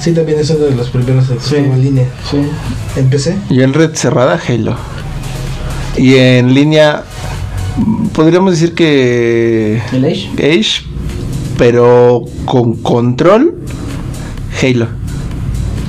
[0.00, 1.56] Sí, también es uno de los primeros que Sí.
[1.56, 2.06] en línea.
[2.30, 2.38] Sí.
[2.96, 3.36] Empecé.
[3.50, 4.76] yo en red cerrada, Halo.
[5.96, 7.04] Y en línea,
[8.12, 10.30] podríamos decir que El Age.
[10.38, 10.84] Age,
[11.58, 13.54] pero con control,
[14.60, 14.86] Halo.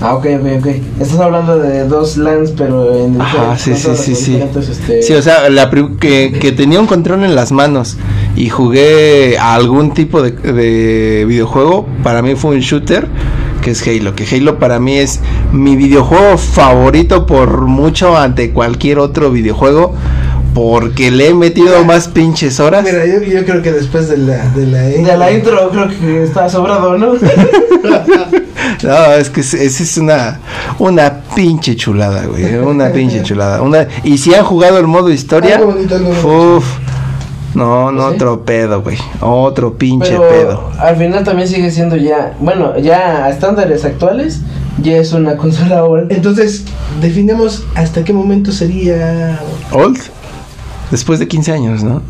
[0.03, 0.67] Ah, ok, ok, ok.
[0.99, 4.31] Estás hablando de dos LANs, pero en Ajá, sí, sí, sí, sí.
[4.33, 7.95] diferentes, este, Sí, o sea, la que, que tenía un control en las manos
[8.35, 13.07] y jugué a algún tipo de, de videojuego, para mí fue un shooter,
[13.61, 14.13] que es Halo.
[14.13, 15.21] Que Halo para mí es
[15.53, 19.95] mi videojuego favorito por mucho ante cualquier otro videojuego,
[20.53, 22.83] porque le he metido más pinches horas.
[22.83, 24.49] Mira, yo, yo creo que después de la.
[24.49, 27.13] De la, De la intro creo que está sobrado, ¿no?
[28.83, 30.39] No, es que es- esa es una,
[30.79, 32.55] una pinche chulada, güey.
[32.55, 33.61] Una pinche chulada.
[33.61, 35.95] Una, y si han jugado el modo historia, Ah, bonito
[36.25, 36.65] uf,
[37.55, 38.15] no, no, ¿Sí?
[38.15, 38.97] otro pedo, güey.
[39.21, 40.71] Otro pinche Pero pedo.
[40.79, 44.39] al final también sigue siendo ya, bueno, ya a estándares actuales,
[44.81, 46.05] ya es una consola ahora.
[46.09, 46.63] Entonces,
[47.01, 49.39] definamos hasta qué momento sería.
[49.71, 49.99] Old,
[50.93, 52.03] después de 15 años, ¿no?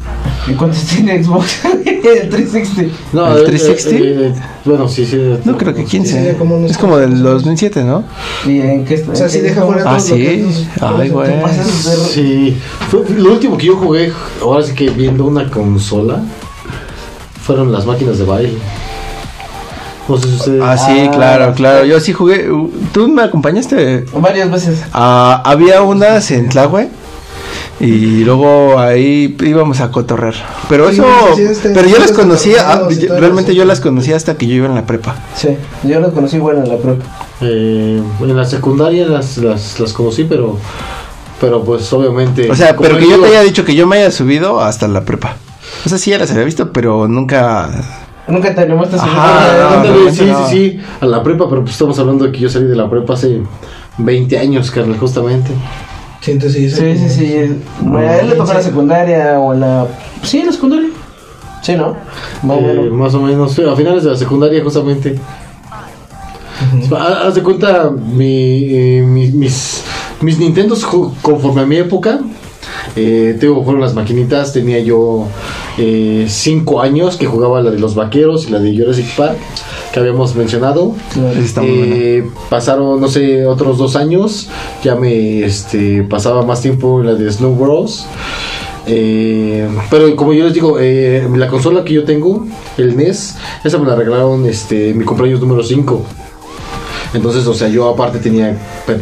[0.45, 1.63] ¿Y cuántos tiene Xbox?
[1.86, 2.93] el 360.
[3.13, 3.97] No, ¿El eh, 360?
[3.97, 4.34] eh, eh,
[4.65, 5.17] bueno, sí, sí.
[5.45, 6.36] No creo que sería 15.
[6.38, 7.43] como unos Es como del 15 años.
[7.43, 8.03] 2007, ¿no?
[8.45, 9.13] ¿Y en qué está?
[9.13, 10.67] O sea, si deja fuera Ah, todo lo que sí.
[10.81, 11.31] Ay, güey.
[12.13, 12.57] Sí,
[12.89, 14.11] fue, lo último que yo jugué,
[14.41, 16.21] ahora sí que viendo una consola,
[17.41, 18.57] fueron las máquinas de baile.
[20.09, 20.61] No sé si ustedes.
[20.61, 21.86] Ah, sí, Ah, claro, claro.
[21.86, 22.51] Yo sí jugué.
[22.51, 24.03] uh, ¿Tú me acompañaste?
[24.19, 24.84] Varias veces.
[24.91, 26.89] Ah, había unas en Tlahue
[27.86, 30.34] y luego ahí íbamos a cotorrear.
[30.69, 31.05] Pero Sí, eso,
[31.36, 34.47] sí, sí, este, pero yo las conocía, ah, yo- realmente yo las conocía hasta que
[34.47, 35.15] yo iba en la prepa.
[35.36, 35.49] Sí,
[35.84, 36.99] yo los conocí bueno en la prueba.
[37.41, 40.57] Eh, en la secundaria las, las, las conocí, pero.
[41.41, 42.49] Pero pues obviamente.
[42.49, 44.88] O sea, pero que yo digo, te haya dicho que yo me haya subido hasta
[44.88, 45.36] la prepa.
[45.86, 47.69] O sea, sí ya las había visto, pero nunca...
[48.25, 49.03] Nunca te animaste a.
[49.03, 50.47] Ajá, a- no, sí, no.
[50.47, 52.89] sí, sí, a la prepa, pero pues estamos hablando de que yo salí de la
[52.89, 53.41] prepa hace
[53.97, 55.51] 20 años, carnal, justamente.
[56.24, 57.57] Sí, Sí, sí, sí.
[57.82, 59.86] Bueno, a él le tocó la secundaria o la.
[60.24, 60.89] Sí, la secundaria.
[61.61, 61.95] Sí, ¿no?
[62.43, 62.91] Más o Eh, menos.
[62.91, 65.15] más o menos, a finales de la secundaria justamente.
[66.95, 69.84] Ha- Haz de cuenta, mi, eh, mi- mis,
[70.21, 70.86] mis Nintendos
[71.21, 72.19] conforme a mi época,
[72.95, 75.28] eh, tengo, fueron las maquinitas, tenía yo
[76.28, 79.38] 5 años que jugaba la de los vaqueros y la de Jurassic Park,
[79.94, 80.94] que habíamos mencionado.
[81.62, 84.50] Eh, pasaron, no sé, otros dos años,
[84.84, 88.06] ya me este, pasaba más tiempo en la de Snow Bros.
[88.86, 92.46] Eh, pero como yo les digo, eh, la consola que yo tengo,
[92.78, 96.02] el NES, esa me la regalaron este, en mi cumpleaños número 5.
[97.14, 98.58] Entonces, o sea, yo aparte tenía,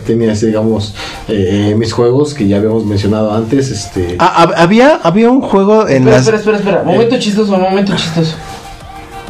[0.05, 0.93] tenía digamos,
[1.29, 3.71] eh, mis juegos que ya habíamos mencionado antes.
[3.71, 6.19] Este, Ah, hab- había, había un juego en Espera, las...
[6.27, 6.83] espera, espera, espera.
[6.83, 8.35] Momento chistoso, momento chistoso.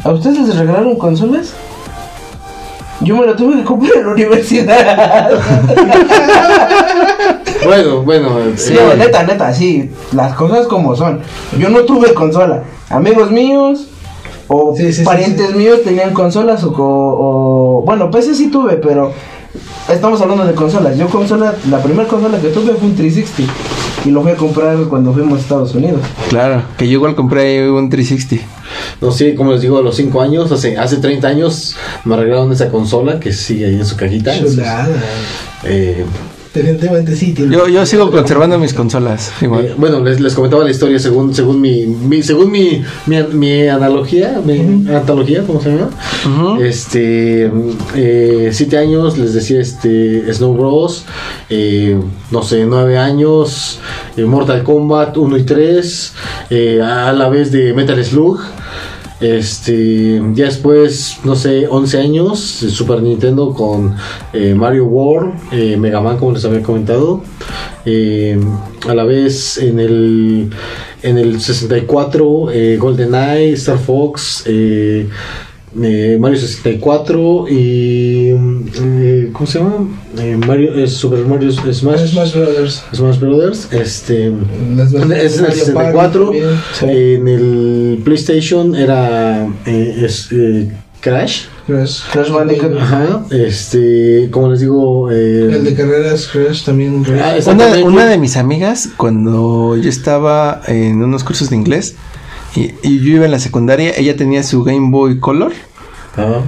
[0.04, 1.52] ¿A ustedes les regalaron consolas?
[3.00, 5.30] Yo me la tuve que comprar en la universidad.
[7.64, 9.88] Bueno, bueno, Sí, eh, neta, neta, sí.
[10.12, 11.20] Las cosas como son.
[11.56, 12.64] Yo no tuve consola.
[12.90, 13.86] Amigos míos
[14.48, 15.54] o Sí, sí, sí, parientes sí.
[15.54, 19.12] míos tenían consolas o, co- o- Bueno, PC sí tuve, pero
[19.88, 20.96] estamos hablando de consolas.
[20.96, 23.52] Yo consola, la primera consola que tuve fue un 360
[24.04, 26.00] y lo fui a comprar cuando fuimos a Estados Unidos.
[26.28, 28.44] Claro, que yo igual compré un 360.
[29.00, 32.52] no sé, como les digo, a los 5 años, hace, hace 30 años, me regalaron
[32.52, 34.34] esa consola que sigue ahí en su cajita.
[34.34, 34.58] sus-.
[35.64, 36.04] Eh,
[36.54, 37.32] Definitivamente sí.
[37.32, 37.54] Tiene.
[37.56, 39.32] Yo, yo sigo conservando mis consolas.
[39.40, 39.64] Igual.
[39.64, 43.68] Eh, bueno, les, les comentaba la historia según según mi, mi- según mi, mi, mi
[43.68, 45.90] analogía, mi antología, ¿cómo se llama?
[46.26, 46.62] Ujú.
[46.62, 47.50] Este,
[47.94, 51.04] eh, siete años, les decía este Snow Bros,
[51.48, 51.98] eh,
[52.30, 53.78] no sé, nueve años,
[54.16, 56.12] eh, Mortal Kombat 1 y 3,
[56.50, 58.40] eh, a la vez de Metal Slug.
[59.22, 63.94] Este, ya después, no sé, 11 años, Super Nintendo con
[64.32, 67.22] eh, Mario World, eh, Mega Man, como les había comentado.
[67.84, 68.38] Eh,
[68.88, 70.50] a la vez en el,
[71.02, 75.08] en el 64, eh, GoldenEye, Star Fox, eh,
[75.74, 78.32] Mario 64 y.
[79.32, 79.86] ¿Cómo se llama?
[80.18, 82.82] Eh, Mario, eh, Super Mario Smash, Smash Brothers.
[82.94, 83.68] Smash Brothers.
[83.72, 84.26] Este.
[84.26, 86.26] Es el Mario 64.
[86.26, 86.38] Party.
[86.78, 86.86] Sí.
[86.86, 91.46] En el PlayStation era eh, es, eh, Crash.
[91.66, 92.02] Crash.
[92.12, 92.76] Crash Bandicoot.
[92.78, 93.24] Ajá.
[93.30, 97.02] Este, como les digo, eh, El de carreras Crash también.
[97.04, 97.48] Crash.
[97.48, 97.50] ah,
[97.84, 101.94] Una, de mis amigas, cuando yo estaba en unos cursos de inglés
[102.54, 105.52] y, y yo iba en la secundaria, ella tenía su Game Boy Color.
[106.16, 106.42] Ajá.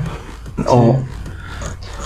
[0.69, 0.99] O,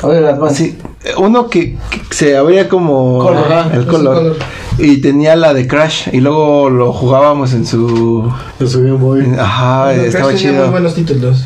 [0.03, 0.65] Oye, el Advance.
[0.65, 0.79] sí,
[1.17, 3.53] uno que, que se abría como Color.
[3.53, 4.15] Ajá, el color.
[4.17, 4.37] color.
[4.79, 6.09] Y tenía la de Crash.
[6.13, 8.31] Y luego lo jugábamos en su.
[8.61, 9.27] En su Game Boy.
[9.39, 10.71] Ajá, Pero estaba Crash tenía muy chido.
[10.71, 11.45] buenos títulos.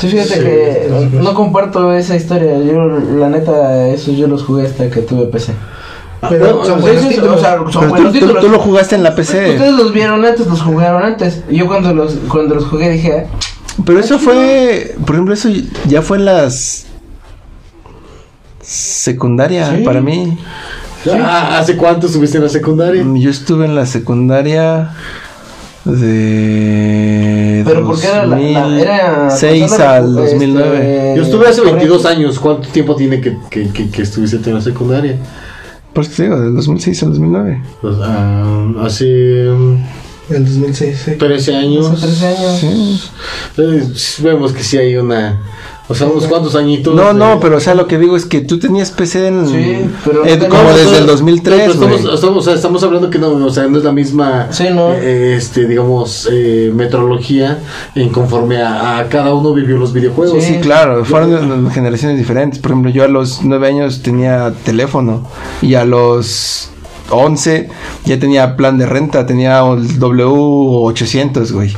[0.00, 1.16] Sí, fíjate Sí, que sí.
[1.22, 2.58] no comparto esa historia.
[2.58, 2.88] Yo,
[3.18, 5.52] la neta, esos yo los jugué hasta que tuve PC.
[6.28, 7.36] Pero No, son buenos títulos.
[7.36, 8.44] o sea, son Pero tú, buenos tú- títulos.
[8.44, 9.50] tú lo jugaste en la PC.
[9.52, 11.42] Ustedes los vieron antes, los jugaron antes.
[11.50, 13.36] Yo cuando los, cuando los jugué dije, "Ah,
[13.84, 14.94] Pero eso fue.
[15.04, 15.48] Por ejemplo, eso
[15.88, 16.86] ya fue en las.
[18.72, 19.82] Secundaria, Sí.
[19.84, 20.38] para mí.
[21.20, 23.04] Ah, ¿Hace cuánto estuviste en la secundaria?
[23.14, 24.90] Yo estuve en la secundaria
[25.84, 31.14] de pero porque era la, la- era 2006 consola, al este, 2009.
[31.16, 31.84] Yo estuve hace corriente.
[31.86, 32.38] 22 años.
[32.38, 35.16] ¿Cuánto tiempo tiene que, que, que, que estuviste en la secundaria?
[35.92, 37.62] Por eso te digo, del 2006 al 2009.
[37.82, 39.76] Pues, ah, hace mm,
[40.34, 41.10] En 2006, sí.
[41.16, 41.90] 13 años.
[41.90, 42.58] Hace 13 años.
[42.60, 43.00] Sí.
[43.58, 43.92] Eh,
[44.22, 45.40] vemos que sí hay una.
[45.92, 46.94] O sea, unos cuantos añitos.
[46.94, 49.46] No, de- no, pero o sea, lo que digo es que tú tenías PC en.
[49.46, 52.82] Sí, pero no como teníamos- desde el No, 2003, pero estamos, estamos, o sea, estamos
[52.82, 54.92] hablando que no, o sea, no es la misma, Sí, no.
[54.94, 57.58] eh, este, digamos, eh, metrología
[57.94, 60.42] en conforme a, a cada uno vivió los videojuegos.
[60.42, 62.58] Sí, claro, fueron de- generaciones diferentes.
[62.58, 65.26] Por ejemplo, yo a los 9 años tenía teléfono
[65.60, 66.70] y a los
[67.10, 67.68] 11
[68.06, 71.74] ya tenía plan de renta, tenía el W800, güey.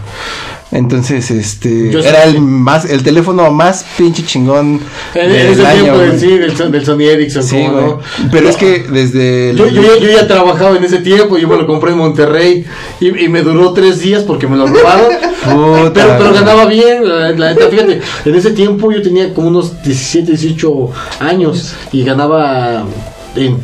[0.75, 4.81] Entonces, este, Yo era el más el teléfono más pinche chingón
[5.15, 6.19] del ese año, tiempo, güey.
[6.19, 7.85] sí, del, Son- del Sony Ericsson, Sí, ¿cómo güey.
[7.87, 8.01] no?
[8.33, 11.47] Pero es que desde el- Yo, yo, ya- yo ya trabajaba en ese tiempo, yo
[11.49, 12.65] me lo compré en Monterrey
[13.01, 15.13] y, y me duró tres días porque me lo robaron.
[15.45, 19.49] Puta, pero, pero ganaba bien, la, la neta, fíjate, en ese tiempo yo tenía como
[19.49, 22.85] unos 17, 18 años y ganaba,
[23.37, 23.57] en,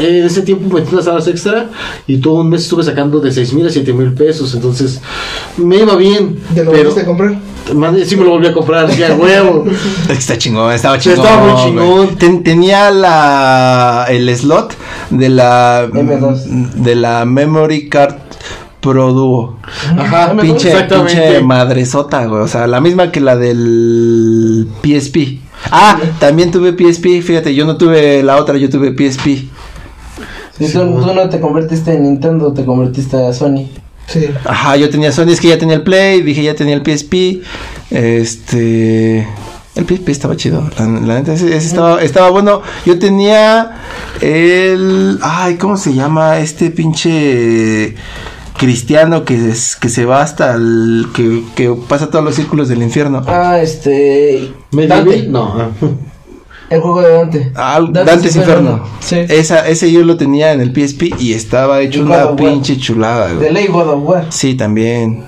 [0.00, 1.70] en ese tiempo metí unas horas extra
[2.06, 5.00] y todo un mes estuve sacando de 6 mil a 7 mil pesos, entonces
[5.56, 7.38] me iba bien, ¿Ya lo pero volviste a comprar?
[8.06, 9.64] sí me lo volví a comprar, ya huevo.
[10.08, 11.24] Está chingón, estaba Sí, chingón.
[11.26, 12.16] estaba muy chingón.
[12.16, 14.74] Ten- tenía la el slot
[15.10, 16.72] de la M2.
[16.74, 18.16] de la memory card
[18.80, 19.56] Pro Duo.
[19.96, 22.42] Ajá, Pinche, pinche madresota, güey.
[22.42, 25.38] O sea, la misma que la del PSP.
[25.70, 27.22] Ah, también tuve PSP.
[27.22, 29.48] Fíjate, yo no tuve la otra, yo tuve PSP.
[30.58, 33.68] Si tú, tú no te convertiste en Nintendo, te convertiste a Sony.
[34.06, 34.26] Sí.
[34.44, 37.42] Ajá, yo tenía Sony, es que ya tenía el Play, dije ya tenía el PSP.
[37.90, 39.26] Este.
[39.74, 42.62] El PSP estaba chido, la, la neta, ese, ese estaba, estaba bueno.
[42.86, 43.72] Yo tenía
[44.20, 45.18] el.
[45.20, 46.38] Ay, ¿cómo se llama?
[46.38, 47.96] Este pinche
[48.58, 51.06] cristiano que, es, que se va hasta el.
[51.14, 53.22] Que, que pasa todos los círculos del infierno.
[53.26, 54.52] Ah, este.
[54.72, 55.04] ¿Medieval?
[55.04, 55.26] Dante.
[55.28, 55.54] No.
[56.70, 57.52] El juego de Dante.
[57.54, 58.84] Ah, Dante's Inferno.
[59.00, 59.16] Sí.
[59.28, 63.32] Esa, ese yo lo tenía en el PSP y estaba hecho Y una pinche chulada,
[63.34, 63.44] güey.
[63.46, 64.26] De Ley God of War.
[64.30, 65.24] Sí, también.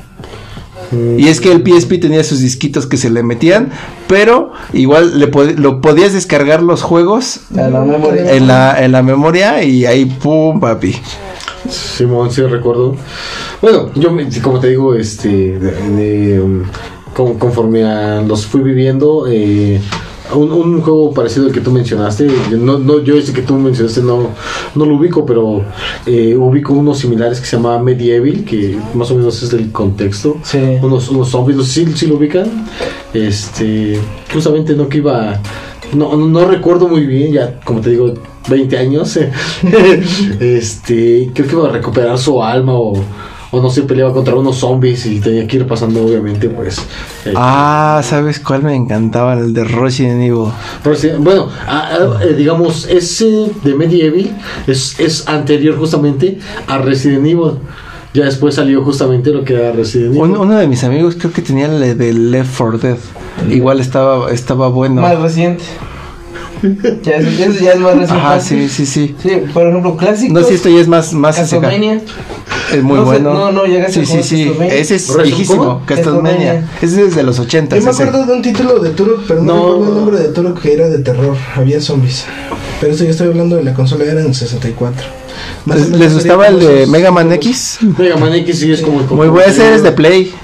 [1.18, 3.70] Y es que el PSP tenía sus disquitos que se le metían,
[4.06, 7.68] pero igual le pod- lo podías descargar los juegos la
[8.30, 10.94] en la, en la memoria y ahí pum, papi.
[11.70, 12.94] Simón, sí recuerdo.
[13.62, 16.62] Bueno, yo me- como te digo, este, de, de, um,
[17.14, 19.80] con- conforme a los fui viviendo, eh,
[20.34, 22.26] un, un juego parecido al que tú mencionaste,
[22.58, 24.30] no, no, yo ese que tú mencionaste no,
[24.74, 25.62] no lo ubico, pero
[26.04, 30.36] eh, ubico unos similares que se llama Medieval, que más o menos es del contexto.
[30.42, 30.58] Sí.
[30.82, 32.66] Unos, unos zombies, si, si lo ubican.
[33.14, 33.98] Este,
[34.32, 35.40] justamente no que iba,
[35.94, 38.12] no, no, no recuerdo muy bien, ya como te digo,
[38.48, 39.18] 20 años.
[40.40, 42.92] este, creo que iba a recuperar su alma o,
[43.50, 46.78] o no se peleaba contra unos zombies y tenía que ir pasando obviamente pues
[47.24, 49.34] eh, Ah, ¿sabes cuál me encantaba?
[49.34, 50.50] El de Resident Evil.
[51.20, 51.88] Bueno a-
[52.18, 54.30] a- eh, digamos ese de Medieval
[54.66, 57.52] es, es anterior justamente a Resident Evil
[58.14, 61.32] ya después salió justamente lo que era Resident Evil Un- uno de mis amigos creo
[61.32, 62.96] que tenía el de Left 4 Dead.
[63.50, 65.02] Igual estaba, estaba bueno.
[65.02, 65.62] Más reciente.
[67.02, 68.14] Ya es, ese ya es más reciente.
[68.14, 69.14] Ajá, sí, sí, sí.
[69.22, 70.40] Sí, por ejemplo, clásicos.
[70.42, 71.36] No, sí, esto ya es más, más.
[71.36, 72.00] Castlevania.
[72.72, 73.34] Es muy No bueno.
[73.34, 74.44] no, no llegaste Sí, a sí, sí.
[74.46, 74.74] Castlevania.
[74.74, 75.82] Ese es ¿Rezo- viejísimo.
[75.86, 76.68] Castlevania.
[76.82, 77.76] Ese es de los 80.
[77.76, 79.62] Yo me acuerdo de un título de Turok, pero no, No.
[79.72, 81.36] recuerdo el nombre de Turok que era de terror.
[81.54, 82.24] Había zombies.
[82.80, 85.06] Pero esto yo estoy hablando de la consola, era en el 64.
[85.66, 87.30] Más ¿Les, les gustaba el de Mega Man.
[87.34, 87.78] X?
[87.98, 89.50] Mega Man X sí es como el Muy bueno.
[89.50, 90.34] Ese es de Play.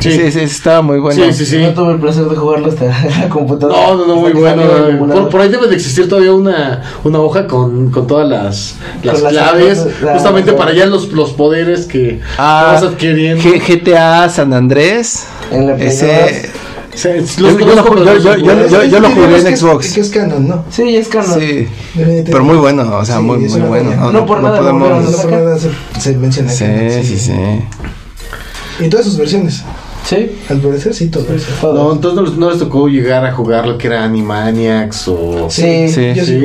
[0.00, 0.10] Sí.
[0.12, 1.22] Sí, ese estaba muy bueno.
[1.24, 2.86] sí sí sí No tuve el placer de jugarlo hasta
[3.20, 3.80] la computadora.
[3.86, 4.62] No, no, no, muy bueno.
[4.62, 4.96] eh.
[4.98, 8.74] Por, por ahí debe de existir todavía una, una hoja con, con todas las,
[9.04, 12.82] las Con las claves, armas, la- justamente para ya los, los poderes que Ah, vas
[12.82, 13.42] adquiriendo.
[13.44, 15.24] G- GTA San Andrés.
[15.52, 16.50] En la Play Ese.
[16.96, 17.52] Yo- lo-
[19.00, 19.92] no jugué en Xbox.
[19.92, 20.64] Que es canon, ¿no?
[20.70, 21.38] Sí, es canon.
[21.38, 21.68] Sí.
[22.24, 23.90] Pero muy bueno, o sea, Sí, muy, muy bueno.
[23.98, 24.12] joya.
[24.12, 25.10] No por nada lo podemos.
[25.12, 25.70] No por nada se,
[26.00, 26.64] se menciona Sí,
[27.04, 27.32] sí, sí.
[28.80, 29.62] Y todas sus versiones.
[30.04, 30.38] Sí.
[30.48, 31.26] Al parecer, sí, todas.
[31.64, 35.48] No, entonces no les, no les tocó llegar a jugar lo que era Animaniacs o...
[35.50, 36.40] Sí, Sí, yo sí,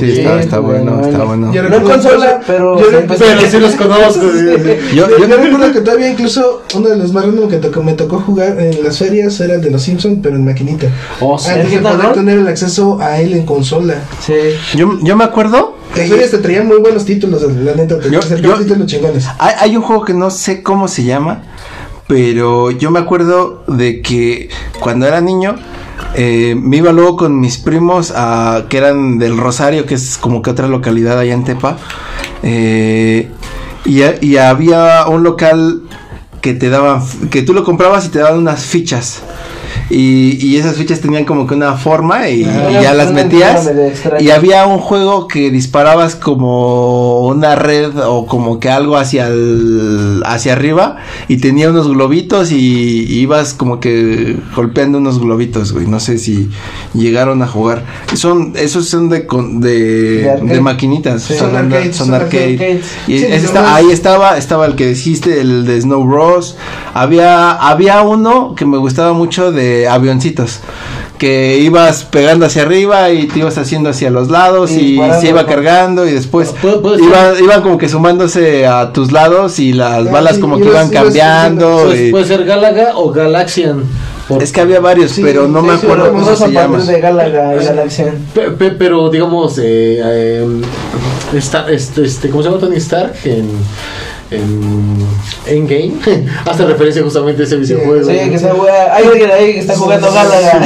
[0.00, 1.52] Sí, está, está bueno, está bueno.
[1.52, 2.76] Yo No consola, pero.
[2.80, 4.20] yo Pero sí los conozco.
[4.20, 4.56] Yo,
[4.94, 7.92] Yo, yo- yo recuerdo que todavía incluso uno de los más random que tocó- me
[7.92, 10.88] tocó jugar en las ferias era el de los Simpsons, pero en maquinita.
[11.20, 11.50] Oh, sí.
[11.50, 13.94] Antes de ¿El Hit and poder tener el acceso a él en consola.
[14.26, 14.34] Sí.
[14.76, 15.76] yo, yo me acuerdo.
[15.96, 19.26] Las ferias te traían muy buenos títulos, la neta, te Yo- yo- títulos chingones.
[19.38, 21.42] Hay, hay un juego que no sé cómo se llama,
[22.06, 24.48] pero yo me acuerdo de que
[24.80, 25.56] cuando era niño
[26.14, 30.42] eh, me iba luego con mis primos a, que eran del Rosario, que es como
[30.42, 31.76] que otra localidad allá en Tepa,
[32.42, 33.30] eh,
[33.84, 35.82] y, y había un local
[36.44, 39.22] que te daban, que tú lo comprabas y te daban unas fichas.
[39.90, 43.70] Y, y esas fichas tenían como que una forma y, Ah, y ya las metías.
[44.20, 50.22] Y había un juego que disparabas como una red o como que algo hacia el,
[50.24, 50.96] hacia arriba
[51.28, 52.56] y tenía unos globitos y,
[53.04, 55.86] y ibas como que golpeando unos globitos, güey.
[55.86, 56.48] No sé si
[56.94, 57.84] llegaron a jugar.
[58.14, 61.22] Son, esos son de, con- de, De maquinitas.
[61.24, 61.34] Sí.
[61.34, 62.80] son, Son arcades, son arcade.
[63.06, 66.04] Y Sí, está- ahí estaba, estaba el que dijiste, el de Snow
[66.94, 70.60] Había, había uno que me gustaba mucho de avioncitos.
[71.18, 75.46] Que ibas pegando hacia arriba y te ibas haciendo hacia los lados Y se iba
[75.46, 76.80] cargando y después ser.
[77.00, 80.90] iba- iban como que sumándose a tus lados y las Ah, balas como que iban
[80.90, 81.94] cambiando.
[81.94, 83.84] Y- puede ser Galaga o Galaxian.
[84.40, 86.78] Es que había varios, Sí, pero no sí, me acuerdo cómo se llama.
[86.78, 88.18] de Galaga y Galaxian.
[88.34, 90.46] Pe- pe- pero digamos, eh, eh,
[91.34, 93.14] este, este, ¿cómo se llama Tony Stark?
[93.24, 93.48] En,
[94.36, 94.98] en
[95.46, 95.94] Endgame.
[96.44, 98.04] Hace referencia justamente a ese videojuego.
[98.04, 98.36] Sí, que
[98.92, 100.62] Hay alguien ahí que está jugando Galaga.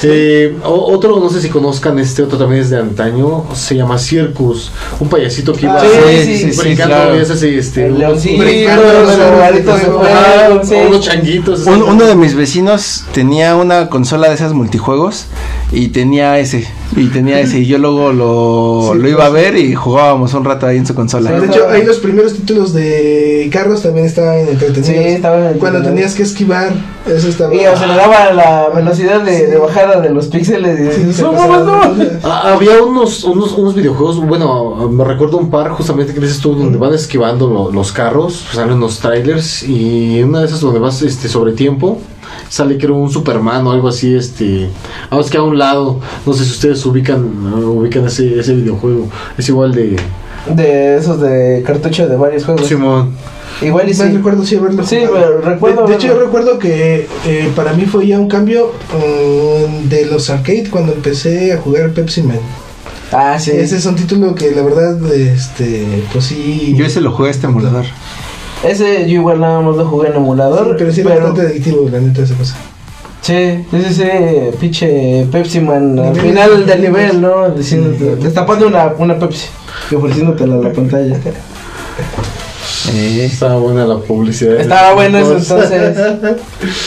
[0.00, 0.08] Sí.
[0.10, 4.70] Eh, otro, no sé si conozcan este otro también es de antaño, se llama Circus,
[5.00, 7.90] un payasito que iba Ah, Sí, sí, sí, sí, brincando y hace este,
[10.86, 11.66] unos changuitos.
[11.66, 15.26] Uno de mis vecinos tenía una consola de esas multijuegos
[15.72, 16.66] y tenía ese.
[16.96, 17.60] Y tenía ese.
[17.60, 19.42] Y yo luego lo, Sí, lo iba a pues.
[19.42, 21.30] ver y jugábamos un rato ahí en su consola.
[21.38, 24.86] De hecho, ahí los primeros títulos de carros también estaban entretenidos.
[24.86, 26.72] Sí, estaban Cuando tenías que esquivar,
[27.06, 27.54] eso estaba.
[27.54, 31.94] Y aceleraba la velocidad de, de bajada de los píxeles y Sí, "No, pasaba no,
[31.94, 32.04] no".
[32.24, 36.54] Ah, había unos, unos, unos videojuegos, bueno, me recuerdo un par justamente que dices tú,
[36.54, 41.02] donde van esquivando lo- los carros, salen los trailers y una de esas donde vas
[41.02, 41.98] este, sobre tiempo,
[42.48, 44.68] sale creo un Superman o algo así, este,
[45.10, 49.08] ah, es que a un lado, no sé si ustedes ubican, ubican ese, ese videojuego,
[49.36, 49.96] es igual de
[50.54, 52.66] De esos de cartucho de varios juegos.
[52.66, 53.14] Simón.
[53.60, 54.02] Igual y sí.
[54.02, 57.86] recuerdo sí haberlo Sí, pero recuerdo De, de hecho, yo recuerdo que eh, para mí
[57.86, 62.38] fue ya un cambio um, de los arcade cuando empecé a jugar Pepsi Man.
[63.10, 63.52] Ah, sí.
[63.52, 66.74] Ese es un título que la verdad, este, pues sí.
[66.76, 67.86] Yo ese lo jugué a este emulador.
[68.68, 70.76] Ese yo igual nada más lo jugué en Sí, emulador.
[70.78, 72.56] pero sí era bastante adictivo, la neta, esa cosa.
[73.20, 74.04] Sí, sí, sí, sí,
[74.60, 77.02] pinche Pepsi Man al Nivel, final del nivel.
[77.06, 77.50] nivel, ¿no?
[77.50, 79.46] Diciéndote, destapando una, una Pepsi
[79.90, 81.16] y ofreciéndotela a la pantalla.
[82.94, 84.54] Eh, Estaba buena la publicidad.
[84.60, 85.96] Estaba bueno eso entonces.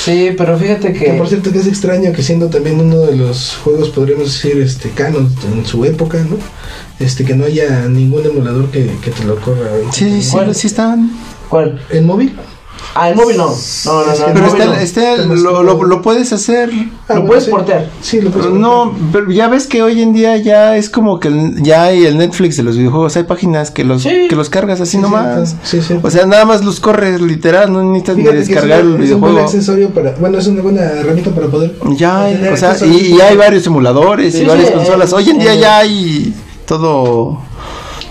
[0.04, 1.12] Sí, pero fíjate Que que.
[1.14, 4.90] por cierto que es extraño que siendo también uno de los juegos, podríamos decir, este,
[4.92, 6.38] canon en su época, ¿no?
[7.00, 10.56] Este, que no haya ningún emulador que, que te lo corra sí, sí, ¿Cuál?
[10.56, 11.12] sí están.
[11.52, 11.80] ¿Cuál?
[11.92, 12.36] ¿En móvil?
[12.96, 13.46] Ah, el móvil no.
[13.86, 14.34] No, no, no.
[14.34, 14.74] Pero está, no.
[14.74, 16.70] está- Está lo, lo- lo puedes hacer.
[16.74, 17.52] Ah, Lo bueno, puedes sí.
[17.52, 17.90] portear.
[18.02, 21.28] Sí, lo puedes No, pero ya ves que hoy en día ya es como que
[21.28, 23.16] el- ya hay el Netflix de los videojuegos.
[23.18, 24.28] Hay páginas que los, Sí.
[24.30, 25.56] que los cargas así Sí, nomás.
[26.02, 28.98] O sea, nada más los corres literal, no necesitas ni es descargar el es un
[28.98, 29.40] buen videojuego.
[29.42, 33.22] accesorio para, bueno, es una buena herramienta para poder Ya hay, o sea, y, y
[33.22, 35.12] hay varios emuladores Sí, y varias sí, consolas.
[35.12, 36.34] eh, Hoy en día eh, ya hay
[36.66, 37.40] todo,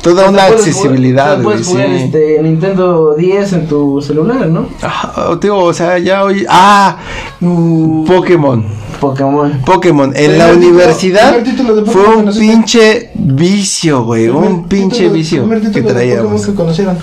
[0.03, 1.43] toda una accesibilidad, jugar-.
[1.43, 1.95] Puedes jugar sí.
[2.05, 4.69] este Nintendo 10 en tu celular, ¿no?
[4.83, 6.47] Ah, digo, o sea, ya hoy.
[6.49, 6.97] Ah,
[7.41, 8.65] mm, Pokémon.
[9.01, 9.61] Pokémon.
[9.65, 10.13] Pokémon.
[10.15, 11.53] En la universidad de
[11.87, 14.29] fue Pokémon un pinche vicio, güey.
[14.29, 16.47] Un pinche título- vicio primer que Pokémon traíamos.
[16.47, 16.99] que conocieron.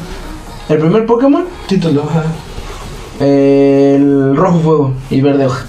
[0.69, 1.45] ¿El primer Pokémon?
[1.67, 2.23] Título, ajá.
[3.19, 5.65] El rojo fuego y verde hoja.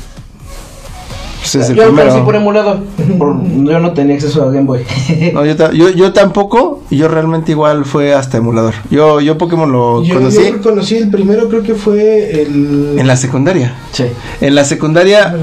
[1.53, 2.09] Pues es el yo lo primero.
[2.11, 2.79] conocí por emulador.
[3.19, 4.81] por- yo no tenía acceso a Game Boy.
[5.33, 8.75] No, yo, yo, yo tampoco, yo realmente igual fue hasta emulador.
[8.91, 12.97] Yo, yo Pokémon lo Yo, conocí yo conocí el primero, creo que fue el.
[12.99, 13.75] en la secundaria.
[13.93, 14.05] sí.
[14.41, 15.35] En la secundaria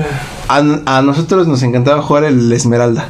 [0.47, 3.07] a, a nosotros nos encantaba jugar el Esmeralda.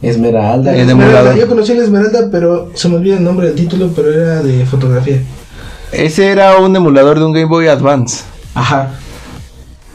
[0.00, 0.74] Esmeralda.
[0.76, 1.36] El emulador.
[1.36, 4.66] Yo conocí el Esmeralda, pero se me olvida el nombre del título, pero era de
[4.66, 5.22] fotografía.
[5.92, 8.24] Ese era un emulador de un Game Boy Advance.
[8.54, 8.90] Ajá.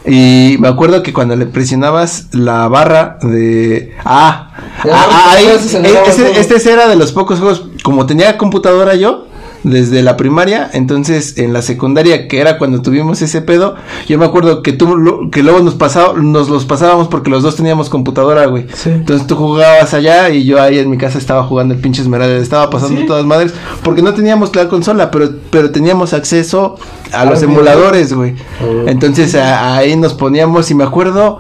[0.06, 3.94] Y me acuerdo que cuando le presionabas la barra de...
[4.06, 9.28] Ah, ah, ah, ahí, eh, este era de los pocos juegos, como tenía computadora yo,
[9.64, 13.76] desde la primaria, entonces en la secundaria, que era cuando tuvimos ese pedo,
[14.08, 17.44] yo me acuerdo que tú, lo- que luego nos pasaba, nos los pasábamos porque los
[17.44, 18.66] dos teníamos computadora, güey.
[18.74, 18.90] Sí.
[18.90, 22.38] Entonces tú jugabas allá y yo ahí en mi casa estaba jugando el pinche Esmeralda,
[22.38, 23.08] estaba pasando ¿Sí?
[23.08, 23.54] todas madres,
[23.84, 26.76] porque no teníamos la consola, pero, pero teníamos acceso
[27.12, 28.36] a los los emuladores, güey.
[28.62, 28.88] Oh.
[28.88, 31.40] Entonces a- ahí nos poníamos y me acuerdo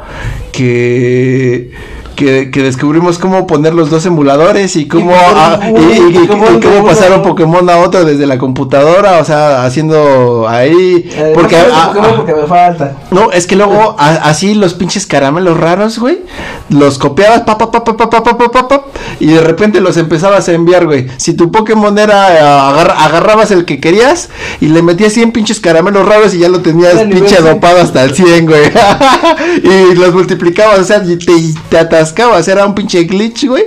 [0.52, 1.72] que,
[2.18, 5.72] que, que descubrimos cómo poner los dos emuladores y cómo, ah, y,
[6.18, 7.22] y- y- cómo uno pasar un.
[7.22, 11.08] Pokémon a otro desde la computadora, o sea, haciendo ahí...
[11.14, 12.98] Eh, porque, no sé ah, Pokémon ah, porque me falta.
[13.12, 16.20] no, es que luego a- así los pinches caramelos raros, güey,
[16.70, 18.86] los copiabas pa, pa, pa, pa, pa, pa, pa, pa, pa,
[19.20, 21.08] y de repente los empezabas a enviar, güey.
[21.18, 25.60] Si tu Pokémon era eh, agar- agarrabas el que querías y le metías 100 pinches
[25.60, 27.44] caramelos raros y ya lo tenías pinche 100.
[27.46, 28.72] dopado hasta el 100, güey.
[29.64, 33.66] y los multiplicabas, o sea, y te, y te atascabas, era un pinche glitch, güey.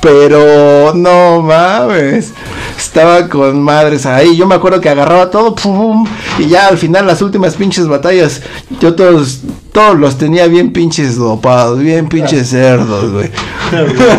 [0.00, 2.32] Pero no mames,
[2.76, 4.36] estaba con madres ahí.
[4.36, 6.06] Yo me acuerdo que agarraba todo, pum,
[6.38, 8.42] y ya al final las últimas pinches batallas,
[8.80, 9.40] yo todos,
[9.72, 13.30] todos los tenía bien pinches dopados, bien pinches cerdos, güey.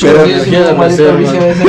[0.00, 0.24] Pero,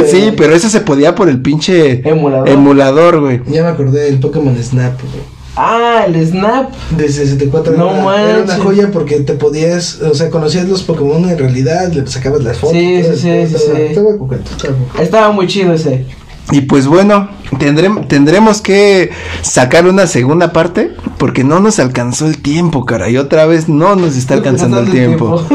[0.09, 2.49] Sí, pero eso se podía por el pinche Emulador.
[2.49, 3.41] emulador, güey.
[3.47, 5.40] Ya me acordé del Pokémon Snap, güey.
[5.55, 6.71] Ah, el Snap.
[6.91, 8.63] De 64 No era, era una manches.
[8.63, 12.77] joya porque te podías, o sea, conocías los Pokémon en realidad, le sacabas las fotos.
[12.77, 14.69] Sí, sí, sí, estaba- sí.
[15.01, 16.05] Estaba muy chido ese.
[16.51, 17.29] Y pues bueno,
[17.59, 23.09] tendrem- tendremos que sacar una segunda parte porque no nos alcanzó el tiempo, cara.
[23.09, 25.45] Y otra vez no nos está alcanzando el tiempo.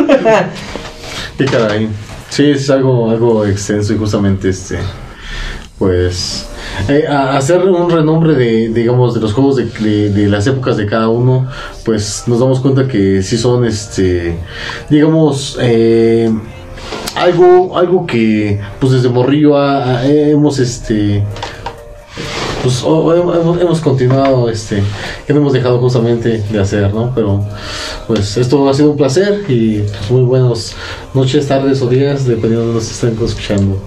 [1.38, 1.88] Qué caray.
[2.30, 4.78] Sí, es algo, algo extenso y justamente este.
[5.78, 6.46] Pues.
[6.88, 11.48] Eh, hacer un renombre de, digamos, de los juegos de, las épocas de cada uno,
[11.84, 14.36] pues nos damos cuenta que sí son, este,
[14.90, 16.30] digamos, eh,
[17.16, 21.24] algo, algo que, pues desde morrillo a- hemos, este,
[22.62, 24.82] pues hemos continuado, este,
[25.26, 27.12] que no hemos dejado justamente de hacer, ¿no?
[27.14, 27.44] Pero,
[28.06, 30.74] pues esto ha sido un placer y pues, muy buenas
[31.14, 33.78] noches, tardes o días, dependiendo de donde nos estén escuchando.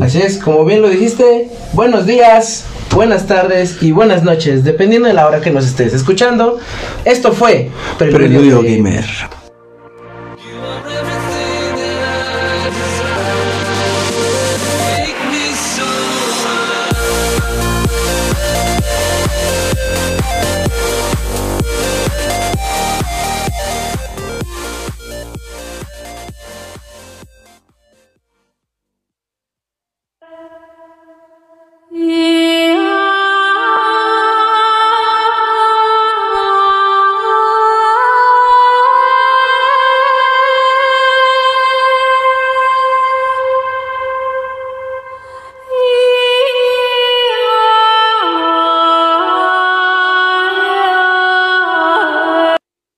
[0.00, 2.64] Así es, como bien lo dijiste, buenos días,
[2.94, 6.58] buenas tardes y buenas noches, dependiendo de la hora que nos estés escuchando.
[7.04, 9.04] Esto fue Preludio Gamer.